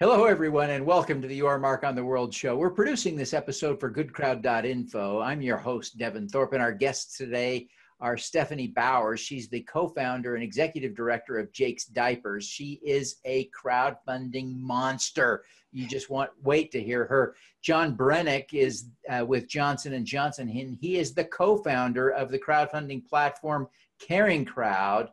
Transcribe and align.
Hello, 0.00 0.24
everyone, 0.24 0.70
and 0.70 0.84
welcome 0.84 1.22
to 1.22 1.28
the 1.28 1.36
Your 1.36 1.56
Mark 1.56 1.84
on 1.84 1.94
the 1.94 2.04
World 2.04 2.34
show. 2.34 2.56
We're 2.56 2.68
producing 2.68 3.14
this 3.14 3.32
episode 3.32 3.78
for 3.78 3.92
goodcrowd.info. 3.92 5.20
I'm 5.20 5.40
your 5.40 5.56
host, 5.56 5.98
Devin 5.98 6.28
Thorpe, 6.28 6.52
and 6.52 6.60
our 6.60 6.72
guests 6.72 7.16
today 7.16 7.68
are 8.00 8.16
Stephanie 8.16 8.66
Bowers. 8.66 9.20
She's 9.20 9.48
the 9.48 9.60
co 9.60 9.86
founder 9.86 10.34
and 10.34 10.42
executive 10.42 10.96
director 10.96 11.38
of 11.38 11.52
Jake's 11.52 11.84
Diapers. 11.84 12.44
She 12.44 12.80
is 12.84 13.18
a 13.24 13.48
crowdfunding 13.56 14.58
monster. 14.58 15.44
You 15.70 15.86
just 15.86 16.10
want 16.10 16.30
wait 16.42 16.72
to 16.72 16.82
hear 16.82 17.04
her. 17.04 17.36
John 17.62 17.96
Brennick 17.96 18.52
is 18.52 18.88
uh, 19.08 19.24
with 19.24 19.46
Johnson 19.46 19.92
and 19.92 20.04
Johnson. 20.04 20.48
and 20.48 20.76
He 20.76 20.96
is 20.96 21.14
the 21.14 21.26
co-founder 21.26 22.08
of 22.10 22.32
the 22.32 22.38
crowdfunding 22.40 23.06
platform 23.06 23.68
Caring 24.00 24.44
Crowd. 24.44 25.10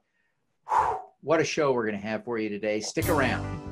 Whew, 0.67 0.97
what 1.21 1.39
a 1.39 1.45
show 1.45 1.71
we're 1.71 1.85
going 1.85 2.01
to 2.01 2.07
have 2.07 2.25
for 2.25 2.39
you 2.39 2.49
today. 2.49 2.79
Stick 2.79 3.09
around. 3.09 3.70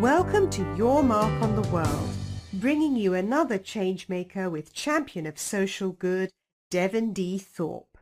Welcome 0.00 0.48
to 0.52 0.76
Your 0.76 1.02
Mark 1.02 1.42
on 1.42 1.54
the 1.54 1.68
World, 1.68 2.08
bringing 2.54 2.96
you 2.96 3.12
another 3.12 3.58
changemaker 3.58 4.50
with 4.50 4.72
champion 4.72 5.26
of 5.26 5.38
social 5.38 5.92
good, 5.92 6.30
Devin 6.70 7.12
D. 7.12 7.36
Thorpe. 7.36 7.98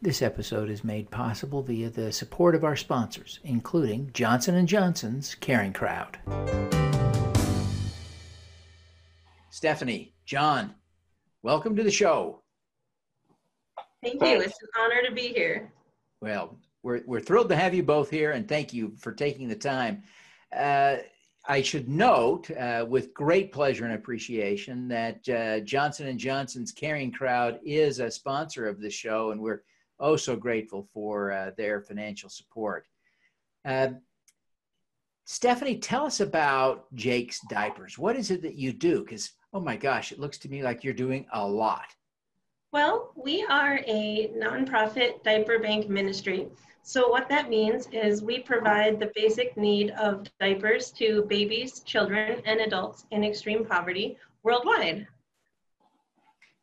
This 0.00 0.20
episode 0.20 0.68
is 0.68 0.82
made 0.82 1.12
possible 1.12 1.62
via 1.62 1.90
the 1.90 2.10
support 2.10 2.56
of 2.56 2.64
our 2.64 2.74
sponsors, 2.74 3.38
including 3.44 4.10
Johnson 4.12 4.66
& 4.66 4.66
Johnson's 4.66 5.36
Caring 5.36 5.72
Crowd. 5.72 6.18
Stephanie, 9.50 10.14
John, 10.26 10.74
welcome 11.44 11.76
to 11.76 11.84
the 11.84 11.90
show. 11.92 12.42
Thank 14.02 14.20
you. 14.20 14.40
It's 14.40 14.60
an 14.60 14.68
honor 14.76 15.08
to 15.08 15.14
be 15.14 15.28
here. 15.28 15.70
Well, 16.20 16.58
we're, 16.82 17.02
we're 17.06 17.20
thrilled 17.20 17.50
to 17.50 17.56
have 17.56 17.74
you 17.74 17.84
both 17.84 18.10
here, 18.10 18.32
and 18.32 18.48
thank 18.48 18.72
you 18.72 18.96
for 18.98 19.12
taking 19.12 19.46
the 19.46 19.54
time. 19.54 20.02
Uh, 20.52 20.96
I 21.44 21.60
should 21.60 21.88
note, 21.88 22.50
uh, 22.52 22.86
with 22.88 23.12
great 23.14 23.50
pleasure 23.52 23.84
and 23.84 23.94
appreciation, 23.94 24.86
that 24.88 25.28
uh, 25.28 25.60
Johnson 25.60 26.06
and 26.06 26.18
Johnson's 26.18 26.70
Caring 26.70 27.10
Crowd 27.10 27.58
is 27.64 27.98
a 27.98 28.10
sponsor 28.10 28.68
of 28.68 28.80
the 28.80 28.90
show, 28.90 29.32
and 29.32 29.40
we're 29.40 29.64
oh 29.98 30.16
so 30.16 30.36
grateful 30.36 30.88
for 30.94 31.32
uh, 31.32 31.50
their 31.56 31.80
financial 31.80 32.28
support. 32.28 32.86
Uh, 33.64 33.88
Stephanie, 35.24 35.78
tell 35.78 36.06
us 36.06 36.20
about 36.20 36.92
Jake's 36.94 37.40
Diapers. 37.48 37.98
What 37.98 38.16
is 38.16 38.30
it 38.30 38.42
that 38.42 38.54
you 38.54 38.72
do? 38.72 39.00
Because 39.02 39.32
oh 39.52 39.60
my 39.60 39.76
gosh, 39.76 40.12
it 40.12 40.20
looks 40.20 40.38
to 40.38 40.48
me 40.48 40.62
like 40.62 40.84
you're 40.84 40.94
doing 40.94 41.26
a 41.32 41.46
lot. 41.46 41.86
Well, 42.72 43.12
we 43.14 43.44
are 43.50 43.80
a 43.86 44.30
nonprofit 44.34 45.22
diaper 45.22 45.58
bank 45.58 45.90
ministry. 45.90 46.48
So 46.82 47.10
what 47.10 47.28
that 47.28 47.50
means 47.50 47.86
is 47.92 48.22
we 48.22 48.38
provide 48.38 48.98
the 48.98 49.12
basic 49.14 49.54
need 49.58 49.90
of 49.90 50.26
diapers 50.40 50.90
to 50.92 51.26
babies, 51.28 51.80
children, 51.80 52.40
and 52.46 52.60
adults 52.60 53.04
in 53.10 53.24
extreme 53.24 53.66
poverty 53.66 54.16
worldwide. 54.42 55.06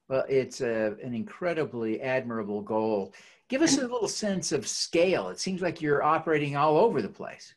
Well, 0.08 0.26
it's 0.28 0.62
a, 0.62 0.96
an 1.04 1.14
incredibly 1.14 2.02
admirable 2.02 2.64
goal. 2.64 3.14
Give 3.48 3.62
us 3.62 3.78
a 3.78 3.82
little 3.82 4.08
sense 4.08 4.52
of 4.52 4.68
scale. 4.68 5.30
It 5.30 5.40
seems 5.40 5.62
like 5.62 5.80
you're 5.80 6.02
operating 6.02 6.56
all 6.56 6.78
over 6.78 7.04
the 7.04 7.08
place. 7.08 7.54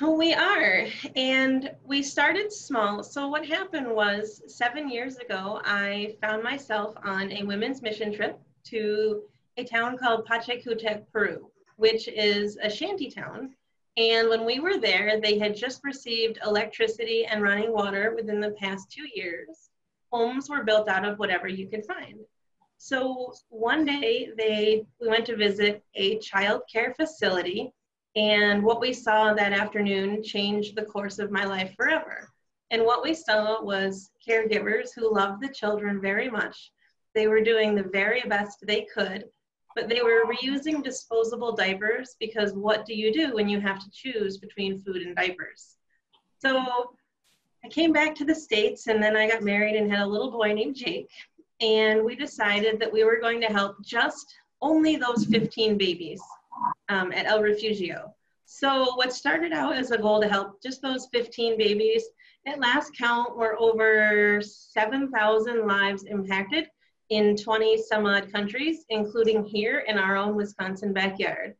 We 0.00 0.34
are, 0.34 0.86
and 1.14 1.70
we 1.84 2.02
started 2.02 2.52
small. 2.52 3.02
So, 3.02 3.28
what 3.28 3.46
happened 3.46 3.88
was 3.88 4.42
seven 4.46 4.90
years 4.90 5.16
ago, 5.16 5.60
I 5.64 6.16
found 6.20 6.42
myself 6.42 6.94
on 7.02 7.32
a 7.32 7.44
women's 7.44 7.82
mission 7.82 8.12
trip 8.12 8.38
to 8.64 9.22
a 9.56 9.64
town 9.64 9.96
called 9.96 10.26
Pachacutec, 10.26 11.04
Peru 11.12 11.50
which 11.76 12.08
is 12.08 12.58
a 12.62 12.70
shanty 12.70 13.10
town. 13.10 13.54
And 13.96 14.28
when 14.28 14.44
we 14.44 14.60
were 14.60 14.78
there, 14.78 15.20
they 15.20 15.38
had 15.38 15.56
just 15.56 15.84
received 15.84 16.38
electricity 16.44 17.24
and 17.24 17.42
running 17.42 17.72
water 17.72 18.14
within 18.14 18.40
the 18.40 18.50
past 18.52 18.90
two 18.90 19.06
years. 19.14 19.70
Homes 20.12 20.50
were 20.50 20.64
built 20.64 20.88
out 20.88 21.06
of 21.06 21.18
whatever 21.18 21.48
you 21.48 21.68
could 21.68 21.86
find. 21.86 22.18
So 22.78 23.32
one 23.48 23.84
day 23.86 24.30
they 24.36 24.84
we 25.00 25.08
went 25.08 25.26
to 25.26 25.36
visit 25.36 25.82
a 25.94 26.18
child 26.18 26.62
care 26.70 26.94
facility 26.94 27.72
and 28.16 28.62
what 28.62 28.80
we 28.80 28.92
saw 28.92 29.34
that 29.34 29.52
afternoon 29.52 30.22
changed 30.22 30.74
the 30.74 30.84
course 30.84 31.18
of 31.18 31.30
my 31.30 31.44
life 31.44 31.74
forever. 31.76 32.28
And 32.70 32.84
what 32.84 33.04
we 33.04 33.14
saw 33.14 33.62
was 33.62 34.10
caregivers 34.26 34.88
who 34.94 35.14
loved 35.14 35.40
the 35.40 35.52
children 35.52 36.00
very 36.00 36.28
much. 36.28 36.72
They 37.14 37.28
were 37.28 37.40
doing 37.40 37.74
the 37.74 37.84
very 37.84 38.22
best 38.22 38.58
they 38.66 38.86
could 38.92 39.26
but 39.76 39.90
they 39.90 40.00
were 40.00 40.24
reusing 40.24 40.82
disposable 40.82 41.54
diapers 41.54 42.16
because 42.18 42.54
what 42.54 42.86
do 42.86 42.94
you 42.94 43.12
do 43.12 43.34
when 43.34 43.46
you 43.46 43.60
have 43.60 43.78
to 43.78 43.90
choose 43.90 44.38
between 44.38 44.80
food 44.80 45.02
and 45.02 45.14
diapers? 45.14 45.76
So 46.38 46.64
I 47.62 47.68
came 47.68 47.92
back 47.92 48.14
to 48.16 48.24
the 48.24 48.34
States 48.34 48.86
and 48.86 49.02
then 49.02 49.16
I 49.16 49.28
got 49.28 49.42
married 49.42 49.76
and 49.76 49.90
had 49.90 50.00
a 50.00 50.06
little 50.06 50.30
boy 50.30 50.54
named 50.54 50.76
Jake. 50.76 51.10
And 51.60 52.02
we 52.02 52.16
decided 52.16 52.80
that 52.80 52.92
we 52.92 53.04
were 53.04 53.20
going 53.20 53.40
to 53.42 53.48
help 53.48 53.76
just 53.84 54.34
only 54.62 54.96
those 54.96 55.26
15 55.26 55.76
babies 55.76 56.22
um, 56.88 57.12
at 57.12 57.26
El 57.26 57.42
Refugio. 57.42 58.14
So 58.46 58.94
what 58.94 59.12
started 59.12 59.52
out 59.52 59.76
as 59.76 59.90
a 59.90 59.98
goal 59.98 60.20
to 60.20 60.28
help 60.28 60.62
just 60.62 60.80
those 60.80 61.08
15 61.12 61.58
babies, 61.58 62.04
at 62.46 62.60
last 62.60 62.96
count 62.96 63.36
were 63.36 63.60
over 63.60 64.40
7,000 64.40 65.66
lives 65.66 66.04
impacted 66.04 66.68
in 67.10 67.36
20 67.36 67.82
some 67.82 68.06
odd 68.06 68.32
countries, 68.32 68.84
including 68.88 69.44
here 69.44 69.80
in 69.86 69.98
our 69.98 70.16
own 70.16 70.36
Wisconsin 70.36 70.92
backyard. 70.92 71.54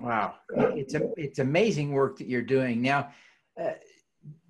Wow, 0.00 0.34
it's 0.50 0.94
a, 0.94 1.08
it's 1.16 1.38
amazing 1.38 1.92
work 1.92 2.18
that 2.18 2.28
you're 2.28 2.42
doing 2.42 2.82
now, 2.82 3.12
uh, 3.60 3.72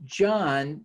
John. 0.04 0.84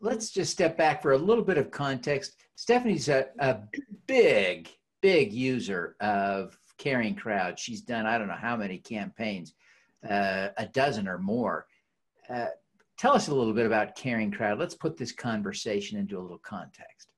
Let's 0.00 0.30
just 0.30 0.52
step 0.52 0.76
back 0.76 1.02
for 1.02 1.12
a 1.12 1.18
little 1.18 1.44
bit 1.44 1.56
of 1.56 1.70
context. 1.70 2.34
Stephanie's 2.56 3.08
a, 3.08 3.28
a 3.38 3.58
big, 4.06 4.68
big 5.02 5.32
user 5.32 5.96
of 6.00 6.58
Caring 6.80 7.14
Crowd. 7.14 7.58
She's 7.58 7.82
done 7.82 8.06
I 8.06 8.16
don't 8.16 8.28
know 8.28 8.34
how 8.34 8.56
many 8.56 8.78
campaigns, 8.78 9.54
uh, 10.08 10.48
a 10.56 10.66
dozen 10.66 11.06
or 11.06 11.18
more. 11.18 11.66
Uh, 12.28 12.46
tell 12.96 13.12
us 13.12 13.28
a 13.28 13.34
little 13.34 13.52
bit 13.52 13.66
about 13.66 13.94
Caring 13.96 14.30
Crowd. 14.32 14.58
Let's 14.58 14.74
put 14.74 14.96
this 14.96 15.12
conversation 15.12 15.98
into 15.98 16.18
a 16.18 16.22
little 16.22 16.38
context. 16.38 17.08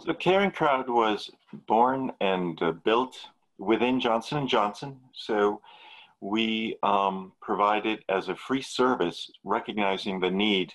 So 0.00 0.14
Caring 0.14 0.52
Crowd 0.52 0.88
was 0.88 1.30
born 1.66 2.12
and 2.20 2.60
uh, 2.62 2.72
built 2.72 3.16
within 3.58 3.98
Johnson 3.98 4.46
& 4.46 4.48
Johnson. 4.48 5.00
So 5.12 5.60
we 6.20 6.76
um, 6.84 7.32
provided 7.42 8.04
as 8.08 8.28
a 8.28 8.36
free 8.36 8.62
service, 8.62 9.30
recognizing 9.42 10.20
the 10.20 10.30
need 10.30 10.72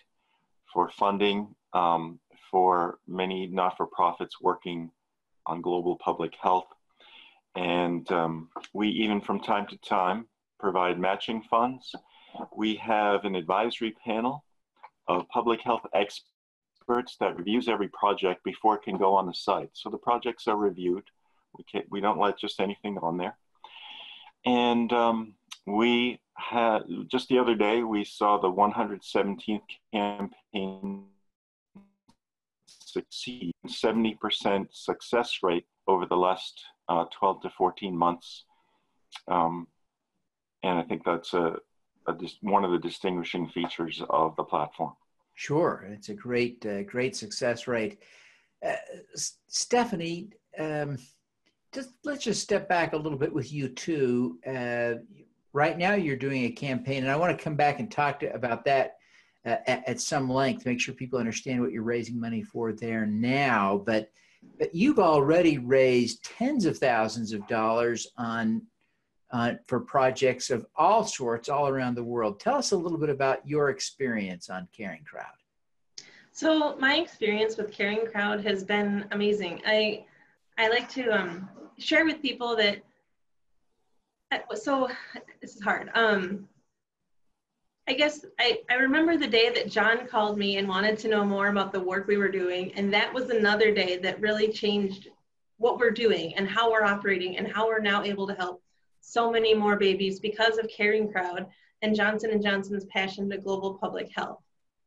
for 0.71 0.89
funding 0.89 1.55
um, 1.73 2.19
for 2.51 2.99
many 3.07 3.47
not-for-profits 3.47 4.41
working 4.41 4.91
on 5.45 5.61
global 5.61 5.95
public 5.95 6.33
health. 6.41 6.67
And 7.55 8.09
um, 8.11 8.49
we 8.73 8.89
even 8.89 9.21
from 9.21 9.39
time 9.39 9.67
to 9.67 9.77
time 9.77 10.27
provide 10.59 10.99
matching 10.99 11.41
funds. 11.49 11.95
We 12.55 12.75
have 12.75 13.25
an 13.25 13.35
advisory 13.35 13.95
panel 14.05 14.43
of 15.07 15.27
public 15.29 15.61
health 15.61 15.81
experts 15.93 17.15
that 17.19 17.37
reviews 17.37 17.67
every 17.67 17.87
project 17.89 18.43
before 18.43 18.75
it 18.75 18.83
can 18.83 18.97
go 18.97 19.15
on 19.15 19.25
the 19.25 19.33
site. 19.33 19.71
So 19.73 19.89
the 19.89 19.97
projects 19.97 20.47
are 20.47 20.57
reviewed. 20.57 21.05
We, 21.57 21.63
can't, 21.63 21.85
we 21.89 22.01
don't 22.01 22.19
let 22.19 22.37
just 22.37 22.59
anything 22.59 22.97
on 23.01 23.17
there. 23.17 23.35
And 24.45 24.91
um, 24.93 25.33
we 25.65 26.19
had, 26.35 26.81
just 27.07 27.27
the 27.29 27.39
other 27.39 27.55
day, 27.55 27.81
we 27.81 28.03
saw 28.03 28.37
the 28.37 28.51
117th 28.51 29.61
campaign 29.93 31.05
succeed, 32.67 33.51
70% 33.67 34.67
success 34.71 35.39
rate 35.43 35.65
over 35.87 36.05
the 36.05 36.17
last 36.17 36.63
uh, 36.89 37.05
12 37.17 37.43
to 37.43 37.49
14 37.51 37.95
months. 37.95 38.45
Um, 39.27 39.67
and 40.63 40.77
I 40.77 40.83
think 40.83 41.03
that's 41.05 41.33
a, 41.33 41.55
a, 42.07 42.15
one 42.41 42.65
of 42.65 42.71
the 42.71 42.79
distinguishing 42.79 43.47
features 43.47 44.01
of 44.09 44.35
the 44.35 44.43
platform. 44.43 44.93
Sure, 45.35 45.87
it's 45.89 46.09
a 46.09 46.13
great, 46.13 46.65
uh, 46.65 46.83
great 46.83 47.15
success 47.15 47.67
rate. 47.67 47.99
Uh, 48.65 48.75
Stephanie, 49.47 50.31
um, 50.57 50.97
just 51.71 51.91
let's 52.03 52.23
just 52.23 52.41
step 52.41 52.67
back 52.67 52.91
a 52.91 52.97
little 52.97 53.17
bit 53.17 53.33
with 53.33 53.53
you 53.53 53.69
too. 53.69 54.37
Uh, 54.45 54.95
right 55.53 55.77
now, 55.77 55.93
you're 55.93 56.17
doing 56.17 56.45
a 56.45 56.51
campaign, 56.51 57.03
and 57.03 57.11
I 57.11 57.15
want 57.15 57.37
to 57.37 57.41
come 57.41 57.55
back 57.55 57.79
and 57.79 57.89
talk 57.89 58.19
to, 58.19 58.33
about 58.33 58.65
that 58.65 58.97
uh, 59.45 59.57
at, 59.67 59.87
at, 59.87 60.01
some 60.01 60.29
length. 60.29 60.65
Make 60.65 60.81
sure 60.81 60.93
people 60.93 61.19
understand 61.19 61.61
what 61.61 61.71
you're 61.71 61.83
raising 61.83 62.19
money 62.19 62.41
for 62.41 62.73
there 62.73 63.05
now. 63.05 63.81
But 63.85 64.11
but 64.57 64.73
you've 64.73 64.99
already 64.99 65.57
raised 65.57 66.23
tens 66.23 66.65
of 66.65 66.77
thousands 66.77 67.33
of 67.33 67.47
dollars 67.47 68.07
on 68.17 68.61
uh, 69.31 69.53
for 69.67 69.79
projects 69.79 70.49
of 70.49 70.65
all 70.75 71.03
sorts 71.03 71.49
all 71.49 71.67
around 71.67 71.95
the 71.95 72.03
world. 72.03 72.39
Tell 72.39 72.55
us 72.55 72.71
a 72.71 72.77
little 72.77 72.97
bit 72.97 73.09
about 73.09 73.47
your 73.47 73.69
experience 73.69 74.49
on 74.49 74.67
Caring 74.75 75.03
Crowd. 75.03 75.25
So 76.31 76.75
my 76.77 76.95
experience 76.95 77.57
with 77.57 77.71
Caring 77.71 78.05
Crowd 78.07 78.43
has 78.43 78.63
been 78.63 79.05
amazing. 79.11 79.61
I 79.65 80.05
I 80.57 80.69
like 80.69 80.89
to 80.89 81.09
um, 81.09 81.49
share 81.77 82.05
with 82.05 82.21
people 82.21 82.55
that. 82.55 82.81
So 84.55 84.89
this 85.41 85.55
is 85.55 85.61
hard. 85.61 85.89
Um, 85.95 86.47
I 87.89 87.93
guess 87.93 88.23
I, 88.39 88.59
I 88.69 88.75
remember 88.75 89.17
the 89.17 89.25
day 89.25 89.49
that 89.49 89.67
John 89.67 90.05
called 90.05 90.37
me 90.37 90.57
and 90.57 90.67
wanted 90.67 90.95
to 90.99 91.07
know 91.07 91.25
more 91.25 91.47
about 91.47 91.73
the 91.73 91.79
work 91.79 92.05
we 92.05 92.17
were 92.17 92.29
doing. 92.29 92.71
And 92.75 92.93
that 92.93 93.11
was 93.11 93.31
another 93.31 93.73
day 93.73 93.97
that 93.97 94.21
really 94.21 94.49
changed 94.49 95.07
what 95.57 95.79
we're 95.79 95.89
doing 95.89 96.35
and 96.35 96.47
how 96.47 96.71
we're 96.71 96.83
operating 96.83 97.37
and 97.37 97.51
how 97.51 97.65
we're 97.65 97.79
now 97.79 98.03
able 98.03 98.27
to 98.27 98.35
help 98.35 98.61
so 99.01 99.31
many 99.31 99.55
more 99.55 99.75
babies 99.75 100.19
because 100.19 100.59
of 100.59 100.69
Caring 100.69 101.11
Crowd 101.11 101.47
and 101.81 101.95
Johnson 101.95 102.39
& 102.41 102.43
Johnson's 102.43 102.85
passion 102.85 103.27
to 103.31 103.39
global 103.39 103.79
public 103.79 104.11
health. 104.15 104.37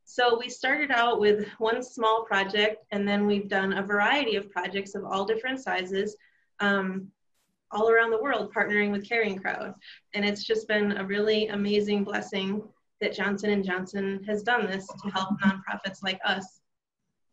So 0.04 0.38
we 0.38 0.48
started 0.48 0.92
out 0.92 1.18
with 1.18 1.48
one 1.58 1.82
small 1.82 2.22
project 2.22 2.84
and 2.92 3.06
then 3.06 3.26
we've 3.26 3.48
done 3.48 3.72
a 3.72 3.82
variety 3.82 4.36
of 4.36 4.48
projects 4.48 4.94
of 4.94 5.04
all 5.04 5.24
different 5.24 5.60
sizes 5.60 6.16
um, 6.60 7.08
all 7.72 7.90
around 7.90 8.12
the 8.12 8.22
world 8.22 8.54
partnering 8.54 8.92
with 8.92 9.08
Caring 9.08 9.40
Crowd. 9.40 9.74
And 10.14 10.24
it's 10.24 10.44
just 10.44 10.68
been 10.68 10.98
a 10.98 11.04
really 11.04 11.48
amazing 11.48 12.04
blessing 12.04 12.62
that 13.02 13.12
Johnson 13.12 13.62
& 13.62 13.64
Johnson 13.64 14.24
has 14.26 14.42
done 14.42 14.66
this 14.66 14.86
to 14.86 15.10
help 15.10 15.30
nonprofits 15.40 16.02
like 16.02 16.20
us 16.24 16.60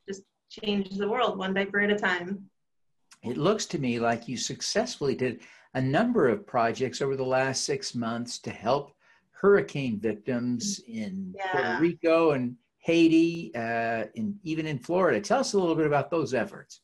just 0.07 0.23
change 0.49 0.89
the 0.97 1.07
world 1.07 1.37
one 1.37 1.53
diaper 1.53 1.79
at 1.79 1.91
a 1.91 1.95
time. 1.95 2.49
It 3.23 3.37
looks 3.37 3.65
to 3.67 3.79
me 3.79 3.99
like 3.99 4.27
you 4.27 4.35
successfully 4.35 5.15
did 5.15 5.41
a 5.75 5.81
number 5.81 6.27
of 6.27 6.47
projects 6.47 7.01
over 7.01 7.15
the 7.15 7.23
last 7.23 7.65
six 7.65 7.93
months 7.93 8.39
to 8.39 8.49
help 8.49 8.95
hurricane 9.31 9.99
victims 9.99 10.81
in 10.87 11.33
yeah. 11.37 11.51
Puerto 11.51 11.81
Rico 11.81 12.31
and 12.31 12.55
Haiti, 12.79 13.51
uh, 13.53 14.05
and 14.15 14.35
even 14.43 14.65
in 14.65 14.79
Florida. 14.79 15.21
Tell 15.21 15.39
us 15.39 15.53
a 15.53 15.59
little 15.59 15.75
bit 15.75 15.85
about 15.85 16.09
those 16.09 16.33
efforts. 16.33 16.81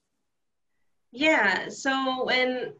Yeah, 1.11 1.69
so 1.69 2.25
when 2.25 2.73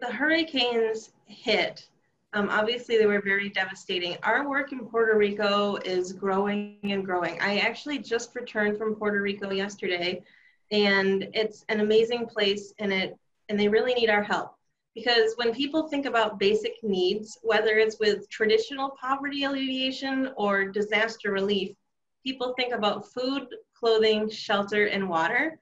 the 0.00 0.06
hurricanes 0.06 1.10
hit, 1.26 1.86
um, 2.32 2.48
obviously 2.48 2.96
they 2.96 3.06
were 3.06 3.20
very 3.20 3.48
devastating. 3.48 4.16
Our 4.22 4.48
work 4.48 4.72
in 4.72 4.80
Puerto 4.86 5.16
Rico 5.16 5.76
is 5.76 6.12
growing 6.12 6.78
and 6.84 7.04
growing. 7.04 7.40
I 7.40 7.58
actually 7.58 7.98
just 7.98 8.34
returned 8.36 8.78
from 8.78 8.94
Puerto 8.94 9.20
Rico 9.20 9.50
yesterday, 9.50 10.22
and 10.70 11.28
it's 11.34 11.64
an 11.68 11.80
amazing 11.80 12.26
place, 12.26 12.72
and 12.78 12.92
it 12.92 13.16
and 13.48 13.58
they 13.58 13.68
really 13.68 13.94
need 13.94 14.10
our 14.10 14.22
help 14.22 14.54
because 14.94 15.34
when 15.36 15.54
people 15.54 15.88
think 15.88 16.06
about 16.06 16.38
basic 16.38 16.74
needs, 16.82 17.38
whether 17.42 17.78
it's 17.78 17.98
with 17.98 18.28
traditional 18.28 18.90
poverty 19.00 19.44
alleviation 19.44 20.30
or 20.36 20.66
disaster 20.66 21.30
relief, 21.30 21.72
people 22.24 22.54
think 22.56 22.74
about 22.74 23.12
food, 23.12 23.46
clothing, 23.74 24.28
shelter, 24.28 24.86
and 24.86 25.08
water. 25.08 25.58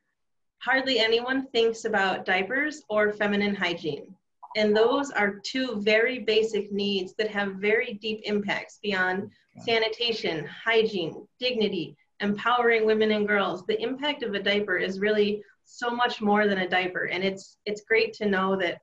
Hardly 0.58 0.98
anyone 0.98 1.46
thinks 1.48 1.84
about 1.84 2.24
diapers 2.24 2.82
or 2.88 3.12
feminine 3.12 3.54
hygiene. 3.54 4.14
And 4.56 4.76
those 4.76 5.10
are 5.10 5.40
two 5.44 5.80
very 5.80 6.20
basic 6.20 6.72
needs 6.72 7.14
that 7.18 7.30
have 7.30 7.54
very 7.54 7.94
deep 7.94 8.20
impacts 8.24 8.78
beyond 8.82 9.30
sanitation, 9.58 10.46
hygiene, 10.46 11.26
dignity, 11.38 11.96
empowering 12.20 12.86
women 12.86 13.12
and 13.12 13.26
girls. 13.26 13.64
The 13.66 13.80
impact 13.80 14.22
of 14.22 14.34
a 14.34 14.42
diaper 14.42 14.76
is 14.76 15.00
really 15.00 15.42
so 15.64 15.90
much 15.90 16.20
more 16.20 16.46
than 16.46 16.58
a 16.58 16.68
diaper. 16.68 17.04
And 17.04 17.22
it's 17.22 17.58
it's 17.66 17.82
great 17.82 18.12
to 18.14 18.26
know 18.26 18.56
that 18.56 18.80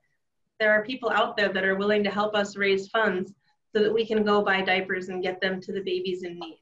there 0.59 0.71
are 0.71 0.85
people 0.85 1.09
out 1.09 1.35
there 1.35 1.51
that 1.51 1.65
are 1.65 1.75
willing 1.75 2.03
to 2.03 2.11
help 2.11 2.35
us 2.35 2.55
raise 2.55 2.87
funds 2.87 3.33
so 3.75 3.83
that 3.83 3.93
we 3.93 4.05
can 4.05 4.23
go 4.23 4.41
buy 4.41 4.61
diapers 4.61 5.09
and 5.09 5.21
get 5.21 5.41
them 5.41 5.59
to 5.61 5.73
the 5.73 5.81
babies 5.81 6.23
in 6.23 6.39
need. 6.39 6.59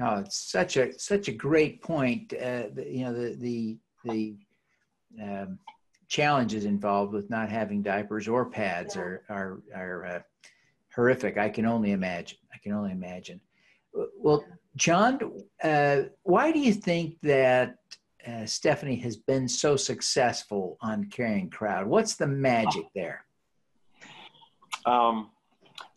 Oh, 0.00 0.20
it's 0.20 0.36
such 0.36 0.76
a 0.76 0.98
such 0.98 1.28
a 1.28 1.32
great 1.32 1.82
point. 1.82 2.32
Uh, 2.32 2.64
you 2.76 3.04
know 3.04 3.12
the 3.12 3.36
the 3.36 3.78
the 4.04 4.36
um, 5.22 5.58
challenges 6.14 6.64
involved 6.64 7.12
with 7.12 7.28
not 7.28 7.48
having 7.48 7.82
diapers 7.82 8.28
or 8.28 8.44
pads 8.44 8.94
yeah. 8.94 9.02
are 9.02 9.22
are 9.28 9.62
are 9.74 10.06
uh, 10.06 10.20
horrific. 10.94 11.36
I 11.36 11.48
can 11.48 11.66
only 11.66 11.90
imagine. 11.90 12.38
I 12.54 12.58
can 12.58 12.72
only 12.72 12.92
imagine. 12.92 13.40
Well, 14.16 14.44
John, 14.76 15.18
uh, 15.62 16.02
why 16.22 16.52
do 16.52 16.60
you 16.60 16.72
think 16.72 17.16
that 17.22 17.78
uh, 18.26 18.46
Stephanie 18.46 19.00
has 19.06 19.16
been 19.16 19.48
so 19.48 19.76
successful 19.76 20.76
on 20.80 21.10
Caring 21.10 21.50
Crowd? 21.50 21.86
What's 21.88 22.14
the 22.14 22.28
magic 22.28 22.86
there? 22.94 23.24
Um, 24.86 25.30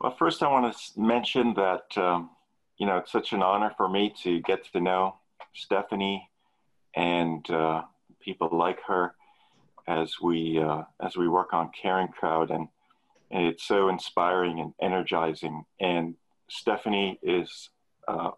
well, 0.01 0.15
first, 0.17 0.41
I 0.41 0.47
want 0.49 0.75
to 0.75 0.99
mention 0.99 1.53
that 1.53 1.85
um, 1.95 2.31
you 2.79 2.87
know 2.87 2.97
it's 2.97 3.11
such 3.11 3.33
an 3.33 3.43
honor 3.43 3.71
for 3.77 3.87
me 3.87 4.15
to 4.23 4.41
get 4.41 4.65
to 4.73 4.79
know 4.81 5.15
Stephanie 5.53 6.27
and 6.95 7.47
uh, 7.51 7.83
people 8.19 8.49
like 8.51 8.79
her 8.87 9.13
as 9.87 10.19
we 10.21 10.59
uh, 10.59 10.83
as 11.01 11.15
we 11.15 11.27
work 11.27 11.53
on 11.53 11.71
Caring 11.81 12.09
Crowd, 12.09 12.51
and, 12.51 12.67
and, 13.31 13.47
it's 13.47 13.63
so 13.63 13.89
inspiring 13.89 14.59
and 14.59 14.73
energizing. 14.81 15.65
And 15.79 16.15
Stephanie 16.49 17.19
is 17.23 17.69
uh, 18.07 18.31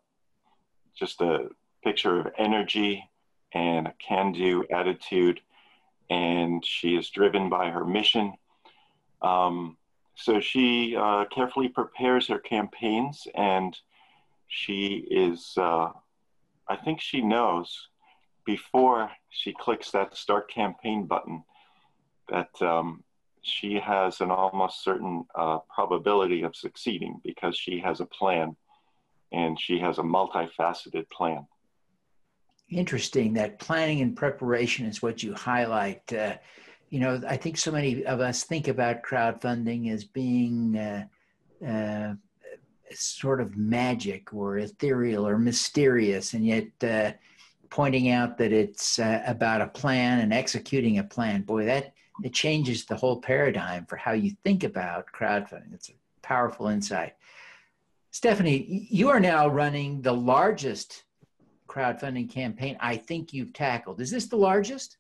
just 0.95 1.21
a 1.21 1.49
picture 1.83 2.19
of 2.19 2.27
energy 2.37 3.09
and 3.53 3.87
a 3.87 3.93
can 4.05 4.31
do 4.31 4.63
attitude, 4.71 5.39
and 6.09 6.63
she 6.63 6.95
is 6.95 7.09
driven 7.09 7.49
by 7.49 7.71
her 7.71 7.85
mission. 7.85 8.33
Um, 9.21 9.77
so 10.15 10.39
she 10.39 10.95
uh, 10.95 11.25
carefully 11.33 11.69
prepares 11.69 12.27
her 12.27 12.39
campaigns, 12.39 13.27
and 13.35 13.75
she 14.47 15.07
is, 15.09 15.53
uh, 15.57 15.91
I 16.67 16.75
think 16.75 17.01
she 17.01 17.21
knows 17.21 17.88
before 18.49 19.11
she 19.29 19.53
clicks 19.53 19.91
that 19.91 20.17
start 20.17 20.51
campaign 20.51 21.05
button 21.05 21.43
that 22.29 22.49
um, 22.61 23.03
she 23.43 23.75
has 23.75 24.21
an 24.21 24.31
almost 24.31 24.83
certain 24.83 25.23
uh, 25.35 25.59
probability 25.75 26.41
of 26.41 26.55
succeeding 26.55 27.21
because 27.23 27.55
she 27.55 27.79
has 27.79 27.99
a 27.99 28.07
plan 28.07 28.55
and 29.31 29.59
she 29.61 29.77
has 29.77 29.99
a 29.99 30.01
multifaceted 30.01 31.07
plan 31.11 31.45
interesting 32.71 33.33
that 33.33 33.57
planning 33.57 34.01
and 34.01 34.15
preparation 34.15 34.85
is 34.85 35.01
what 35.01 35.23
you 35.23 35.33
highlight. 35.33 36.13
Uh, 36.13 36.35
you 36.91 36.99
know, 36.99 37.19
I 37.27 37.35
think 37.35 37.57
so 37.57 37.71
many 37.71 38.05
of 38.05 38.19
us 38.19 38.43
think 38.43 38.67
about 38.67 39.01
crowdfunding 39.01 39.91
as 39.91 40.03
being 40.03 40.77
uh, 40.77 41.05
uh, 41.67 42.13
sort 42.93 43.41
of 43.41 43.57
magic 43.57 44.31
or 44.35 44.59
ethereal 44.59 45.27
or 45.27 45.39
mysterious, 45.39 46.35
and 46.35 46.45
yet 46.45 46.67
uh, 46.83 47.11
pointing 47.69 48.09
out 48.09 48.37
that 48.37 48.51
it's 48.51 48.99
uh, 48.99 49.21
about 49.25 49.61
a 49.61 49.67
plan 49.67 50.19
and 50.19 50.33
executing 50.33 50.99
a 50.99 51.03
plan. 51.03 51.41
Boy, 51.41 51.65
that 51.65 51.93
it 52.23 52.33
changes 52.33 52.85
the 52.85 52.95
whole 52.95 53.21
paradigm 53.21 53.85
for 53.85 53.95
how 53.95 54.11
you 54.11 54.31
think 54.43 54.63
about 54.63 55.05
crowdfunding. 55.13 55.73
It's 55.73 55.89
a 55.89 55.93
powerful 56.21 56.67
insight. 56.67 57.13
Stephanie, 58.11 58.87
you 58.89 59.09
are 59.09 59.19
now 59.19 59.47
running 59.47 60.01
the 60.01 60.13
largest 60.13 61.03
crowdfunding 61.67 62.29
campaign 62.29 62.75
I 62.79 62.97
think 62.97 63.31
you've 63.31 63.53
tackled. 63.53 64.01
Is 64.01 64.09
this 64.09 64.25
the 64.25 64.35
largest? 64.35 64.97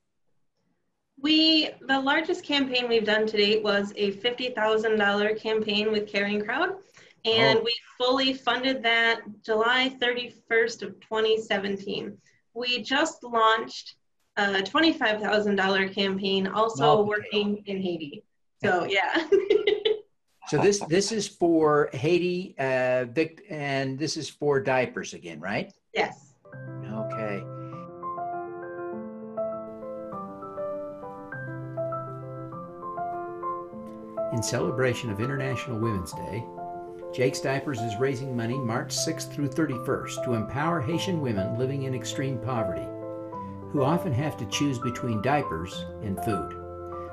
We 1.19 1.71
the 1.87 1.99
largest 1.99 2.43
campaign 2.43 2.87
we've 2.87 3.05
done 3.05 3.25
to 3.25 3.35
date 3.35 3.63
was 3.63 3.91
a 3.97 4.11
fifty 4.11 4.51
thousand 4.51 4.97
dollar 4.97 5.35
campaign 5.35 5.91
with 5.91 6.07
Caring 6.07 6.41
Crowd, 6.45 6.75
and 7.25 7.59
oh. 7.59 7.63
we 7.65 7.75
fully 7.97 8.33
funded 8.33 8.81
that 8.83 9.21
July 9.43 9.89
thirty 9.99 10.33
first 10.47 10.81
of 10.81 10.97
twenty 11.01 11.41
seventeen. 11.41 12.17
We 12.59 12.83
just 12.83 13.23
launched 13.23 13.95
a 14.35 14.61
twenty 14.61 14.91
five 14.91 15.21
thousand 15.21 15.55
dollar 15.55 15.87
campaign, 15.87 16.45
also 16.45 16.83
oh, 16.83 17.03
working 17.03 17.63
in 17.65 17.81
Haiti. 17.81 18.25
So 18.61 18.83
yeah. 18.83 19.27
so 20.47 20.57
this 20.57 20.81
this 20.89 21.13
is 21.13 21.25
for 21.25 21.89
Haiti, 21.93 22.55
uh, 22.59 23.05
Vic, 23.05 23.45
and 23.49 23.97
this 23.97 24.17
is 24.17 24.29
for 24.29 24.59
diapers 24.59 25.13
again, 25.13 25.39
right? 25.39 25.71
Yes. 25.93 26.33
Okay. 26.53 27.41
In 34.33 34.43
celebration 34.43 35.09
of 35.11 35.21
International 35.21 35.79
Women's 35.79 36.11
Day, 36.11 36.43
Jake's 37.13 37.41
Diapers 37.41 37.79
is 37.81 37.99
raising 37.99 38.35
money 38.35 38.57
March 38.57 38.95
6th 38.95 39.31
through 39.31 39.49
31st 39.49 40.23
to 40.23 40.33
empower 40.33 40.79
Haitian 40.79 41.21
women 41.21 41.57
living 41.57 41.83
in 41.83 41.95
extreme 41.95 42.37
poverty, 42.39 42.87
who 43.71 43.83
often 43.83 44.13
have 44.13 44.37
to 44.37 44.45
choose 44.47 44.79
between 44.79 45.21
diapers 45.21 45.85
and 46.03 46.23
food. 46.23 46.55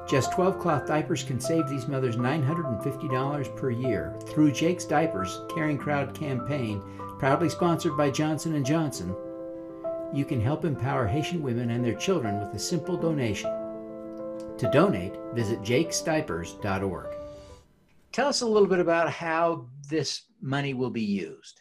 Just 0.09 0.33
12 0.33 0.59
cloth 0.59 0.87
diapers 0.87 1.23
can 1.23 1.41
save 1.41 1.69
these 1.69 1.89
mothers 1.89 2.17
$950 2.17 3.57
per 3.57 3.71
year 3.71 4.17
through 4.27 4.53
Jake's 4.53 4.85
Diapers 4.85 5.41
Caring 5.55 5.79
Crowd 5.79 6.15
campaign, 6.15 6.83
proudly 7.19 7.49
sponsored 7.49 7.97
by 7.97 8.11
Johnson 8.11 8.63
& 8.65 8.65
Johnson 8.65 9.15
you 10.13 10.25
can 10.25 10.41
help 10.41 10.65
empower 10.65 11.07
Haitian 11.07 11.43
women 11.43 11.71
and 11.71 11.85
their 11.85 11.95
children 11.95 12.41
with 12.41 12.55
a 12.55 12.59
simple 12.59 12.97
donation. 12.97 13.51
To 14.59 14.71
donate, 14.73 15.15
visit 15.35 15.61
jakesdiapers.org. 15.61 17.26
Tell 18.17 18.29
us 18.29 18.41
a 18.41 18.47
little 18.47 18.67
bit 18.67 18.79
about 18.79 19.11
how 19.11 19.67
this 19.91 20.23
money 20.41 20.73
will 20.73 20.89
be 20.89 21.03
used. 21.03 21.61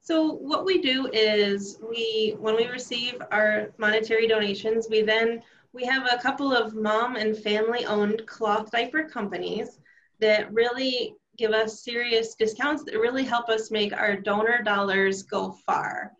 So 0.00 0.34
what 0.34 0.64
we 0.64 0.80
do 0.80 1.10
is 1.12 1.76
we, 1.90 2.36
when 2.38 2.54
we 2.54 2.68
receive 2.68 3.20
our 3.32 3.72
monetary 3.76 4.28
donations, 4.28 4.86
we 4.88 5.02
then, 5.02 5.42
we 5.72 5.84
have 5.86 6.06
a 6.06 6.22
couple 6.22 6.52
of 6.52 6.76
mom 6.76 7.16
and 7.16 7.36
family 7.36 7.84
owned 7.84 8.24
cloth 8.28 8.70
diaper 8.70 9.08
companies 9.08 9.80
that 10.20 10.52
really 10.52 11.16
give 11.36 11.50
us 11.50 11.82
serious 11.82 12.36
discounts 12.36 12.84
that 12.84 12.94
really 12.94 13.24
help 13.24 13.48
us 13.48 13.72
make 13.72 13.92
our 13.92 14.14
donor 14.14 14.62
dollars 14.62 15.24
go 15.24 15.50
far. 15.66 16.12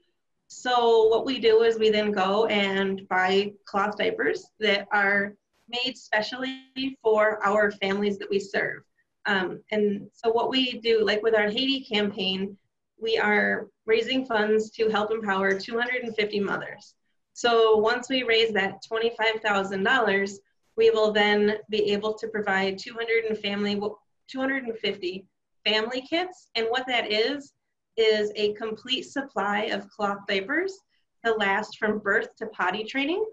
So 0.49 1.07
what 1.07 1.25
we 1.25 1.39
do 1.39 1.63
is 1.63 1.79
we 1.79 1.91
then 1.91 2.11
go 2.11 2.47
and 2.47 3.07
buy 3.09 3.53
cloth 3.65 3.97
diapers 3.97 4.47
that 4.59 4.89
are 4.91 5.37
made 5.69 5.97
specially 5.97 6.99
for 7.01 7.39
our 7.47 7.71
families 7.71 8.19
that 8.19 8.29
we 8.29 8.41
serve. 8.41 8.83
Um, 9.27 9.62
and 9.71 10.09
so 10.12 10.31
what 10.31 10.49
we 10.49 10.79
do, 10.81 11.05
like 11.05 11.23
with 11.23 11.35
our 11.35 11.49
Haiti 11.49 11.85
campaign, 11.85 12.57
we 13.00 13.19
are 13.19 13.69
raising 13.87 14.27
funds 14.27 14.71
to 14.73 14.89
help 14.89 15.11
empower 15.11 15.59
250 15.59 16.41
mothers. 16.41 16.95
So 17.33 17.77
once 17.77 18.09
we 18.09 18.23
raise 18.23 18.53
that 18.53 18.83
$25,000, 18.91 20.33
we 20.77 20.91
will 20.91 21.12
then 21.12 21.57
be 21.69 21.93
able 21.93 22.15
to 22.15 22.29
provide 22.29 22.79
200 22.79 23.25
and 23.25 23.39
family, 23.39 23.81
250 24.29 25.27
family 25.65 26.00
kits. 26.09 26.49
And 26.55 26.67
what 26.69 26.87
that 26.87 27.11
is, 27.11 27.53
is 27.97 28.33
a 28.37 28.55
complete 28.55 29.03
supply 29.03 29.65
of 29.65 29.89
cloth 29.91 30.19
diapers 30.29 30.79
to 31.25 31.33
last 31.35 31.79
from 31.79 31.99
birth 31.99 32.35
to 32.37 32.47
potty 32.47 32.85
training. 32.85 33.25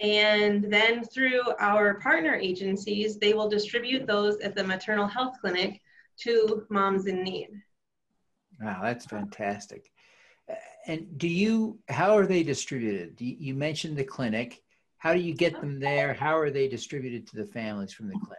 And 0.00 0.72
then 0.72 1.04
through 1.04 1.42
our 1.58 1.94
partner 1.94 2.34
agencies, 2.34 3.18
they 3.18 3.34
will 3.34 3.48
distribute 3.48 4.06
those 4.06 4.38
at 4.40 4.54
the 4.54 4.62
maternal 4.62 5.06
health 5.06 5.36
clinic 5.40 5.80
to 6.18 6.66
moms 6.70 7.06
in 7.06 7.22
need. 7.22 7.48
Wow, 8.60 8.80
that's 8.82 9.06
fantastic. 9.06 9.90
And 10.86 11.18
do 11.18 11.28
you, 11.28 11.78
how 11.88 12.16
are 12.16 12.26
they 12.26 12.42
distributed? 12.42 13.20
You, 13.20 13.36
you 13.38 13.54
mentioned 13.54 13.96
the 13.96 14.04
clinic. 14.04 14.62
How 14.98 15.12
do 15.12 15.20
you 15.20 15.34
get 15.34 15.60
them 15.60 15.78
there? 15.78 16.14
How 16.14 16.38
are 16.38 16.50
they 16.50 16.68
distributed 16.68 17.26
to 17.28 17.36
the 17.36 17.46
families 17.46 17.92
from 17.92 18.08
the 18.08 18.18
clinic? 18.18 18.38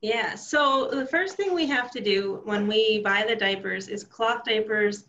Yeah, 0.00 0.36
so 0.36 0.90
the 0.92 1.06
first 1.06 1.36
thing 1.36 1.54
we 1.54 1.66
have 1.66 1.90
to 1.92 2.00
do 2.00 2.40
when 2.44 2.68
we 2.68 3.00
buy 3.00 3.24
the 3.26 3.34
diapers 3.34 3.88
is 3.88 4.04
cloth 4.04 4.44
diapers. 4.44 5.06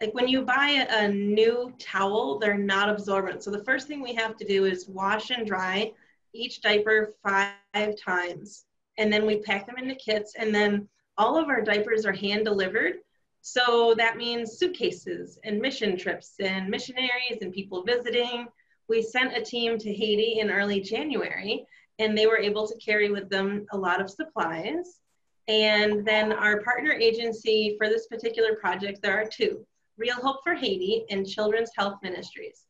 Like 0.00 0.12
when 0.12 0.28
you 0.28 0.42
buy 0.42 0.86
a 0.90 1.08
new 1.08 1.72
towel, 1.78 2.38
they're 2.38 2.58
not 2.58 2.90
absorbent. 2.90 3.42
So 3.42 3.50
the 3.50 3.64
first 3.64 3.86
thing 3.86 4.02
we 4.02 4.14
have 4.14 4.36
to 4.36 4.44
do 4.44 4.66
is 4.66 4.88
wash 4.88 5.30
and 5.30 5.46
dry 5.46 5.92
each 6.34 6.60
diaper 6.60 7.14
five 7.22 7.96
times. 7.98 8.66
And 8.98 9.10
then 9.10 9.24
we 9.24 9.38
pack 9.38 9.66
them 9.66 9.78
into 9.78 9.94
kits. 9.94 10.34
And 10.38 10.54
then 10.54 10.86
all 11.16 11.38
of 11.38 11.48
our 11.48 11.62
diapers 11.62 12.04
are 12.04 12.12
hand 12.12 12.44
delivered. 12.44 12.96
So 13.40 13.94
that 13.96 14.18
means 14.18 14.58
suitcases 14.58 15.38
and 15.44 15.60
mission 15.60 15.96
trips 15.96 16.34
and 16.40 16.68
missionaries 16.68 17.38
and 17.40 17.52
people 17.52 17.82
visiting. 17.82 18.48
We 18.88 19.02
sent 19.02 19.36
a 19.36 19.40
team 19.40 19.78
to 19.78 19.94
Haiti 19.94 20.40
in 20.40 20.50
early 20.50 20.80
January 20.80 21.64
and 21.98 22.16
they 22.16 22.26
were 22.26 22.38
able 22.38 22.66
to 22.66 22.76
carry 22.78 23.10
with 23.10 23.30
them 23.30 23.66
a 23.72 23.78
lot 23.78 24.00
of 24.00 24.10
supplies. 24.10 25.00
And 25.48 26.04
then 26.04 26.32
our 26.32 26.60
partner 26.62 26.92
agency 26.92 27.76
for 27.78 27.88
this 27.88 28.08
particular 28.08 28.56
project, 28.56 29.00
there 29.00 29.18
are 29.18 29.26
two, 29.26 29.64
Real 29.98 30.16
Hope 30.16 30.42
for 30.42 30.54
Haiti 30.54 31.04
and 31.10 31.26
Children's 31.26 31.70
Health 31.76 31.98
Ministries. 32.02 32.64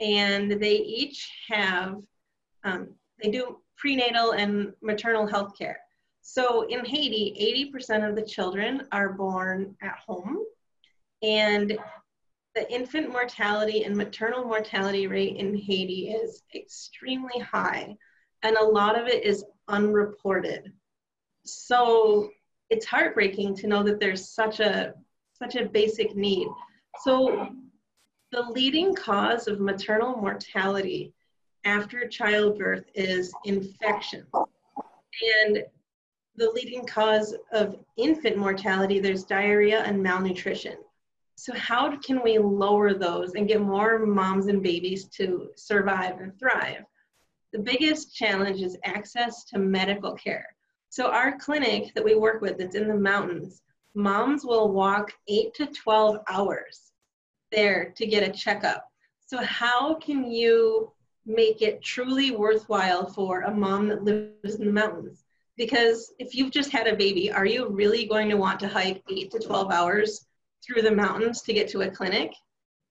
And 0.00 0.52
they 0.52 0.76
each 0.76 1.30
have, 1.48 1.96
um, 2.64 2.88
they 3.22 3.30
do 3.30 3.58
prenatal 3.76 4.32
and 4.32 4.72
maternal 4.82 5.26
health 5.26 5.56
care. 5.56 5.80
So 6.22 6.66
in 6.68 6.84
Haiti, 6.84 7.70
80% 7.72 8.08
of 8.08 8.16
the 8.16 8.22
children 8.22 8.82
are 8.92 9.12
born 9.12 9.76
at 9.82 9.96
home. 10.06 10.38
And 11.22 11.78
the 12.54 12.72
infant 12.72 13.10
mortality 13.10 13.84
and 13.84 13.96
maternal 13.96 14.44
mortality 14.44 15.06
rate 15.06 15.36
in 15.36 15.56
Haiti 15.56 16.08
is 16.10 16.42
extremely 16.54 17.38
high 17.40 17.96
and 18.42 18.56
a 18.56 18.64
lot 18.64 18.98
of 18.98 19.06
it 19.08 19.24
is 19.24 19.44
unreported. 19.68 20.72
So 21.44 22.30
it's 22.70 22.86
heartbreaking 22.86 23.56
to 23.56 23.66
know 23.66 23.82
that 23.82 24.00
there's 24.00 24.30
such 24.30 24.60
a 24.60 24.94
such 25.38 25.56
a 25.56 25.66
basic 25.66 26.16
need. 26.16 26.48
So 27.02 27.48
the 28.32 28.42
leading 28.42 28.94
cause 28.94 29.48
of 29.48 29.60
maternal 29.60 30.16
mortality 30.16 31.12
after 31.64 32.06
childbirth 32.08 32.84
is 32.94 33.32
infection. 33.44 34.26
And 35.44 35.64
the 36.36 36.50
leading 36.50 36.86
cause 36.86 37.34
of 37.52 37.76
infant 37.96 38.36
mortality, 38.36 39.00
there's 39.00 39.24
diarrhea 39.24 39.82
and 39.82 40.02
malnutrition. 40.02 40.76
So 41.36 41.54
how 41.54 41.94
can 41.98 42.22
we 42.22 42.38
lower 42.38 42.94
those 42.94 43.34
and 43.34 43.48
get 43.48 43.60
more 43.60 43.98
moms 43.98 44.46
and 44.46 44.62
babies 44.62 45.06
to 45.16 45.50
survive 45.54 46.20
and 46.20 46.38
thrive? 46.38 46.84
The 47.52 47.58
biggest 47.58 48.14
challenge 48.14 48.62
is 48.62 48.78
access 48.84 49.44
to 49.44 49.58
medical 49.58 50.12
care. 50.12 50.46
So 50.88 51.10
our 51.10 51.36
clinic 51.38 51.94
that 51.94 52.04
we 52.04 52.14
work 52.14 52.40
with 52.40 52.58
that's 52.58 52.74
in 52.74 52.88
the 52.88 52.94
mountains, 52.94 53.62
moms 53.96 54.44
will 54.44 54.70
walk 54.70 55.12
eight 55.26 55.54
to 55.54 55.66
12 55.66 56.18
hours 56.28 56.92
there 57.50 57.92
to 57.96 58.06
get 58.06 58.28
a 58.28 58.32
checkup. 58.32 58.84
So 59.26 59.38
how 59.42 59.94
can 59.94 60.30
you 60.30 60.92
make 61.24 61.62
it 61.62 61.82
truly 61.82 62.30
worthwhile 62.30 63.08
for 63.08 63.40
a 63.42 63.54
mom 63.54 63.88
that 63.88 64.04
lives 64.04 64.56
in 64.56 64.66
the 64.66 64.72
mountains? 64.72 65.24
Because 65.56 66.12
if 66.18 66.34
you've 66.34 66.52
just 66.52 66.70
had 66.70 66.86
a 66.86 66.94
baby, 66.94 67.32
are 67.32 67.46
you 67.46 67.68
really 67.68 68.04
going 68.06 68.28
to 68.28 68.36
want 68.36 68.60
to 68.60 68.68
hike 68.68 69.02
eight 69.10 69.30
to 69.30 69.38
12 69.38 69.72
hours 69.72 70.26
through 70.64 70.82
the 70.82 70.94
mountains 70.94 71.40
to 71.42 71.54
get 71.54 71.66
to 71.68 71.82
a 71.82 71.90
clinic? 71.90 72.32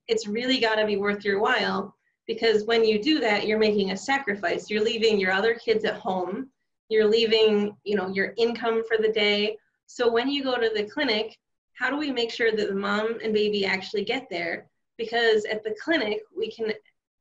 It's 0.08 0.26
really 0.26 0.58
got 0.58 0.74
to 0.74 0.86
be 0.86 0.96
worth 0.96 1.24
your 1.24 1.40
while 1.40 1.96
because 2.26 2.64
when 2.64 2.84
you 2.84 3.00
do 3.00 3.20
that 3.20 3.46
you're 3.46 3.58
making 3.58 3.90
a 3.90 3.96
sacrifice 3.96 4.68
you're 4.68 4.82
leaving 4.82 5.18
your 5.18 5.32
other 5.32 5.54
kids 5.54 5.84
at 5.84 5.94
home 5.94 6.48
you're 6.88 7.08
leaving 7.08 7.76
you 7.84 7.96
know 7.96 8.08
your 8.08 8.34
income 8.36 8.82
for 8.88 8.96
the 8.96 9.12
day 9.12 9.56
so 9.86 10.10
when 10.10 10.28
you 10.28 10.42
go 10.42 10.56
to 10.56 10.70
the 10.74 10.84
clinic 10.84 11.36
how 11.76 11.90
do 11.90 11.96
we 11.96 12.10
make 12.10 12.30
sure 12.30 12.50
that 12.52 12.68
the 12.68 12.74
mom 12.74 13.18
and 13.22 13.34
baby 13.34 13.66
actually 13.66 14.02
get 14.02 14.28
there? 14.30 14.66
Because 14.96 15.44
at 15.44 15.62
the 15.62 15.76
clinic 15.82 16.22
we 16.36 16.50
can 16.50 16.72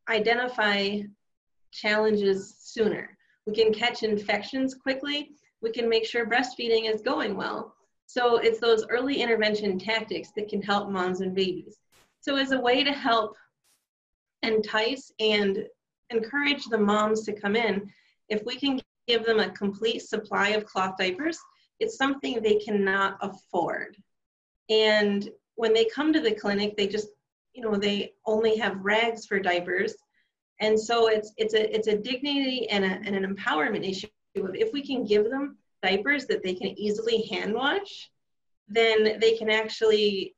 identify 0.10 1.02
challenges 1.72 2.56
sooner. 2.60 3.18
We 3.46 3.54
can 3.54 3.74
catch 3.74 4.04
infections 4.04 4.74
quickly. 4.74 5.32
We 5.62 5.72
can 5.72 5.90
make 5.90 6.06
sure 6.06 6.26
breastfeeding 6.26 6.90
is 6.90 7.02
going 7.02 7.36
well. 7.36 7.76
So 8.06 8.38
it's 8.38 8.60
those 8.60 8.88
early 8.88 9.22
intervention 9.22 9.78
tactics 9.78 10.32
that 10.38 10.48
can 10.48 10.62
help 10.62 10.90
moms 10.90 11.20
and 11.20 11.36
babies. 11.36 11.78
So 12.22 12.38
as 12.38 12.54
a 12.54 12.60
way 12.60 12.84
to 12.84 12.94
help 12.94 13.36
entice 14.42 15.12
and 15.20 15.66
encourage 16.12 16.66
the 16.66 16.78
moms 16.78 17.24
to 17.24 17.34
come 17.34 17.58
in. 17.58 17.92
If 18.30 18.44
we 18.46 18.58
can 18.58 18.80
give 19.08 19.26
them 19.26 19.40
a 19.40 19.50
complete 19.50 20.02
supply 20.02 20.50
of 20.50 20.66
cloth 20.66 20.96
diapers, 20.98 21.40
it's 21.80 21.98
something 21.98 22.42
they 22.42 22.56
cannot 22.56 23.18
afford. 23.22 23.98
And 24.70 25.30
when 25.56 25.74
they 25.74 25.86
come 25.86 26.14
to 26.14 26.22
the 26.22 26.34
clinic, 26.34 26.76
they 26.76 26.88
just, 26.88 27.08
you 27.54 27.62
know, 27.62 27.76
they 27.76 28.14
only 28.26 28.58
have 28.58 28.84
rags 28.84 29.26
for 29.26 29.40
diapers. 29.40 29.96
And 30.62 30.80
so 30.80 31.08
it's 31.08 31.34
it's 31.38 31.54
a 31.54 31.76
it's 31.76 31.88
a 31.88 31.98
dignity 31.98 32.70
and, 32.70 32.86
a, 32.86 32.88
and 32.88 33.16
an 33.16 33.36
empowerment 33.36 33.88
issue. 33.88 34.08
of 34.38 34.56
If 34.56 34.72
we 34.74 34.86
can 34.86 35.06
give 35.06 35.30
them 35.30 35.58
diapers 35.84 36.26
that 36.28 36.44
they 36.44 36.54
can 36.54 36.68
easily 36.80 37.24
hand 37.24 37.54
wash, 37.54 38.10
then 38.68 39.20
they 39.20 39.38
can 39.38 39.50
actually 39.50 40.36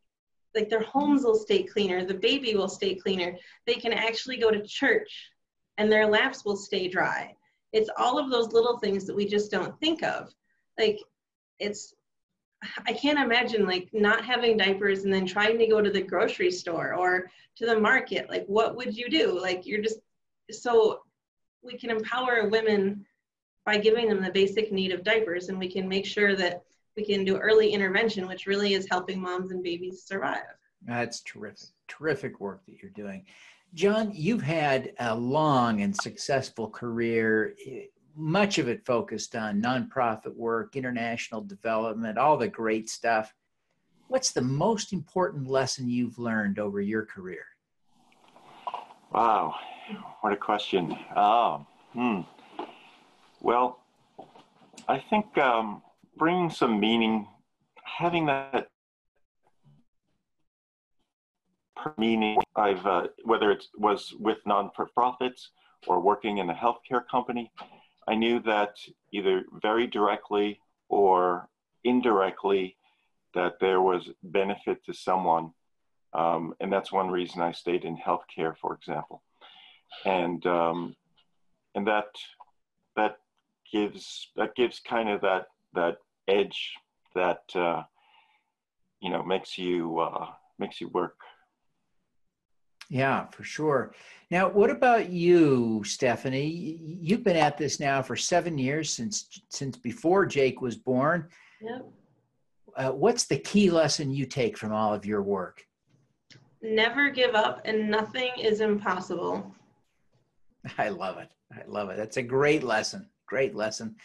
like 0.55 0.69
their 0.69 0.81
homes 0.81 1.23
will 1.23 1.35
stay 1.35 1.61
cleaner, 1.63 2.03
the 2.03 2.15
baby 2.15 2.55
will 2.55 2.67
stay 2.69 2.95
cleaner. 2.95 3.37
They 3.67 3.75
can 3.75 3.93
actually 3.93 4.37
go 4.37 4.49
to 4.49 4.65
church 4.65 5.29
and 5.77 5.91
their 5.91 6.07
laps 6.07 6.43
will 6.43 6.57
stay 6.57 6.87
dry. 6.87 7.35
It's 7.73 7.89
all 7.97 8.17
of 8.17 8.31
those 8.31 8.53
little 8.53 8.79
things 8.79 9.05
that 9.05 9.15
we 9.15 9.27
just 9.27 9.51
don't 9.51 9.79
think 9.79 10.01
of. 10.01 10.33
Like 10.79 10.99
it's 11.59 11.93
I 12.87 12.93
can't 12.93 13.19
imagine 13.19 13.67
like 13.67 13.89
not 13.93 14.25
having 14.25 14.57
diapers 14.57 15.03
and 15.03 15.13
then 15.13 15.27
trying 15.27 15.59
to 15.59 15.67
go 15.67 15.79
to 15.79 15.91
the 15.91 16.01
grocery 16.01 16.49
store 16.51 16.95
or 16.95 17.29
to 17.57 17.65
the 17.65 17.79
market. 17.79 18.29
Like 18.29 18.45
what 18.47 18.75
would 18.75 18.97
you 18.97 19.09
do? 19.09 19.39
Like 19.39 19.65
you're 19.65 19.81
just 19.81 19.99
so 20.51 21.01
we 21.61 21.77
can 21.77 21.89
empower 21.89 22.47
women 22.47 23.05
by 23.65 23.77
giving 23.77 24.07
them 24.09 24.23
the 24.23 24.31
basic 24.31 24.71
need 24.71 24.91
of 24.91 25.03
diapers 25.03 25.49
and 25.49 25.59
we 25.59 25.69
can 25.69 25.87
make 25.87 26.05
sure 26.05 26.35
that 26.35 26.63
we 26.95 27.05
can 27.05 27.23
do 27.23 27.37
early 27.37 27.69
intervention, 27.69 28.27
which 28.27 28.47
really 28.47 28.73
is 28.73 28.87
helping 28.89 29.21
moms 29.21 29.51
and 29.51 29.63
babies 29.63 30.03
survive. 30.03 30.41
That's 30.85 31.21
terrific, 31.21 31.69
terrific 31.87 32.39
work 32.39 32.65
that 32.65 32.77
you're 32.81 32.91
doing. 32.91 33.25
John, 33.73 34.11
you've 34.13 34.41
had 34.41 34.93
a 34.99 35.15
long 35.15 35.81
and 35.81 35.95
successful 35.95 36.69
career, 36.69 37.53
much 38.17 38.57
of 38.57 38.67
it 38.67 38.85
focused 38.85 39.35
on 39.35 39.61
nonprofit 39.61 40.35
work, 40.35 40.75
international 40.75 41.41
development, 41.41 42.17
all 42.17 42.35
the 42.35 42.47
great 42.47 42.89
stuff. 42.89 43.33
What's 44.07 44.31
the 44.31 44.41
most 44.41 44.91
important 44.91 45.47
lesson 45.47 45.89
you've 45.89 46.17
learned 46.17 46.59
over 46.59 46.81
your 46.81 47.05
career? 47.05 47.45
Wow, 49.13 49.55
what 50.21 50.33
a 50.33 50.37
question. 50.37 50.97
Um, 51.15 51.67
hmm. 51.93 52.21
Well, 53.41 53.79
I 54.87 54.97
think 54.97 55.37
um, 55.37 55.81
bringing 56.17 56.49
some 56.49 56.79
meaning, 56.79 57.27
having 57.83 58.25
that 58.25 58.69
meaning. 61.97 62.39
I've 62.55 62.85
uh, 62.85 63.07
whether 63.23 63.51
it 63.51 63.65
was 63.77 64.13
with 64.19 64.37
non-profits 64.45 65.51
or 65.85 65.99
working 65.99 66.39
in 66.39 66.49
a 66.49 66.53
healthcare 66.53 67.07
company, 67.09 67.51
I 68.07 68.15
knew 68.15 68.39
that 68.41 68.77
either 69.11 69.43
very 69.61 69.87
directly 69.87 70.59
or 70.89 71.49
indirectly 71.83 72.77
that 73.33 73.59
there 73.59 73.81
was 73.81 74.09
benefit 74.23 74.83
to 74.85 74.93
someone. 74.93 75.51
Um, 76.13 76.53
and 76.59 76.71
that's 76.71 76.91
one 76.91 77.09
reason 77.09 77.41
I 77.41 77.51
stayed 77.51 77.83
in 77.83 77.97
healthcare, 77.97 78.55
for 78.57 78.73
example. 78.73 79.21
And 80.05 80.45
um, 80.45 80.95
and 81.75 81.85
that 81.87 82.07
that 82.95 83.17
gives 83.71 84.29
that 84.35 84.55
gives 84.55 84.79
kind 84.79 85.09
of 85.09 85.21
that 85.21 85.47
that 85.73 85.97
edge 86.27 86.73
that 87.13 87.43
uh, 87.55 87.83
you 88.99 89.09
know 89.09 89.23
makes 89.23 89.57
you 89.57 89.99
uh, 89.99 90.27
makes 90.59 90.81
you 90.81 90.87
work. 90.89 91.17
Yeah, 92.89 93.25
for 93.27 93.43
sure. 93.43 93.93
Now, 94.31 94.49
what 94.49 94.69
about 94.69 95.09
you, 95.09 95.83
Stephanie? 95.85 96.47
You've 97.01 97.23
been 97.23 97.37
at 97.37 97.57
this 97.57 97.79
now 97.79 98.01
for 98.01 98.15
seven 98.15 98.57
years 98.57 98.89
since 98.89 99.41
since 99.49 99.77
before 99.77 100.25
Jake 100.25 100.61
was 100.61 100.75
born. 100.75 101.27
Yep. 101.61 101.85
Uh, 102.75 102.91
what's 102.91 103.25
the 103.25 103.39
key 103.39 103.71
lesson 103.71 104.11
you 104.11 104.25
take 104.25 104.57
from 104.57 104.71
all 104.71 104.93
of 104.93 105.05
your 105.05 105.21
work? 105.21 105.65
Never 106.61 107.09
give 107.09 107.35
up, 107.35 107.61
and 107.65 107.89
nothing 107.89 108.31
is 108.39 108.61
impossible. 108.61 109.53
I 110.77 110.89
love 110.89 111.17
it. 111.17 111.29
I 111.53 111.63
love 111.67 111.89
it. 111.89 111.97
That's 111.97 112.17
a 112.17 112.21
great 112.21 112.63
lesson. 112.63 113.09
Great 113.25 113.55
lesson. 113.55 113.95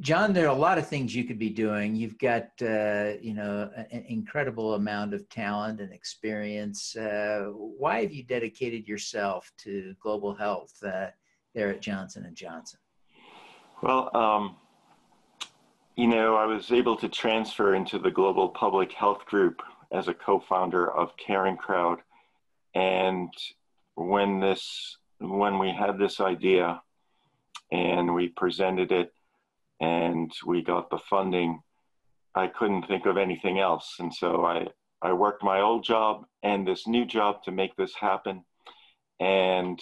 John, 0.00 0.32
there 0.32 0.44
are 0.44 0.54
a 0.54 0.58
lot 0.58 0.78
of 0.78 0.86
things 0.86 1.12
you 1.12 1.24
could 1.24 1.40
be 1.40 1.50
doing. 1.50 1.96
You've 1.96 2.18
got, 2.18 2.50
uh, 2.62 3.14
you 3.20 3.34
know, 3.34 3.68
an 3.90 4.04
incredible 4.08 4.74
amount 4.74 5.12
of 5.12 5.28
talent 5.28 5.80
and 5.80 5.92
experience. 5.92 6.94
Uh, 6.94 7.46
why 7.52 8.02
have 8.02 8.12
you 8.12 8.22
dedicated 8.22 8.86
yourself 8.86 9.50
to 9.58 9.96
global 10.00 10.34
health 10.34 10.72
uh, 10.84 11.08
there 11.52 11.70
at 11.70 11.80
Johnson 11.80 12.26
and 12.26 12.36
Johnson? 12.36 12.78
Well, 13.82 14.16
um, 14.16 14.56
you 15.96 16.06
know, 16.06 16.36
I 16.36 16.46
was 16.46 16.70
able 16.70 16.96
to 16.98 17.08
transfer 17.08 17.74
into 17.74 17.98
the 17.98 18.10
global 18.10 18.50
public 18.50 18.92
health 18.92 19.26
group 19.26 19.62
as 19.90 20.06
a 20.06 20.14
co-founder 20.14 20.92
of 20.92 21.16
Caring 21.16 21.56
Crowd, 21.56 21.98
and 22.74 23.30
when 23.96 24.38
this, 24.38 24.96
when 25.18 25.58
we 25.58 25.72
had 25.72 25.98
this 25.98 26.20
idea, 26.20 26.80
and 27.72 28.14
we 28.14 28.28
presented 28.28 28.92
it 28.92 29.12
and 29.80 30.32
we 30.46 30.62
got 30.62 30.90
the 30.90 30.98
funding, 30.98 31.62
I 32.34 32.48
couldn't 32.48 32.86
think 32.86 33.06
of 33.06 33.16
anything 33.16 33.58
else. 33.58 33.96
And 33.98 34.12
so 34.12 34.44
I, 34.44 34.66
I 35.02 35.12
worked 35.12 35.42
my 35.42 35.60
old 35.60 35.84
job 35.84 36.24
and 36.42 36.66
this 36.66 36.86
new 36.86 37.04
job 37.04 37.42
to 37.44 37.52
make 37.52 37.76
this 37.76 37.94
happen. 37.94 38.44
And 39.20 39.80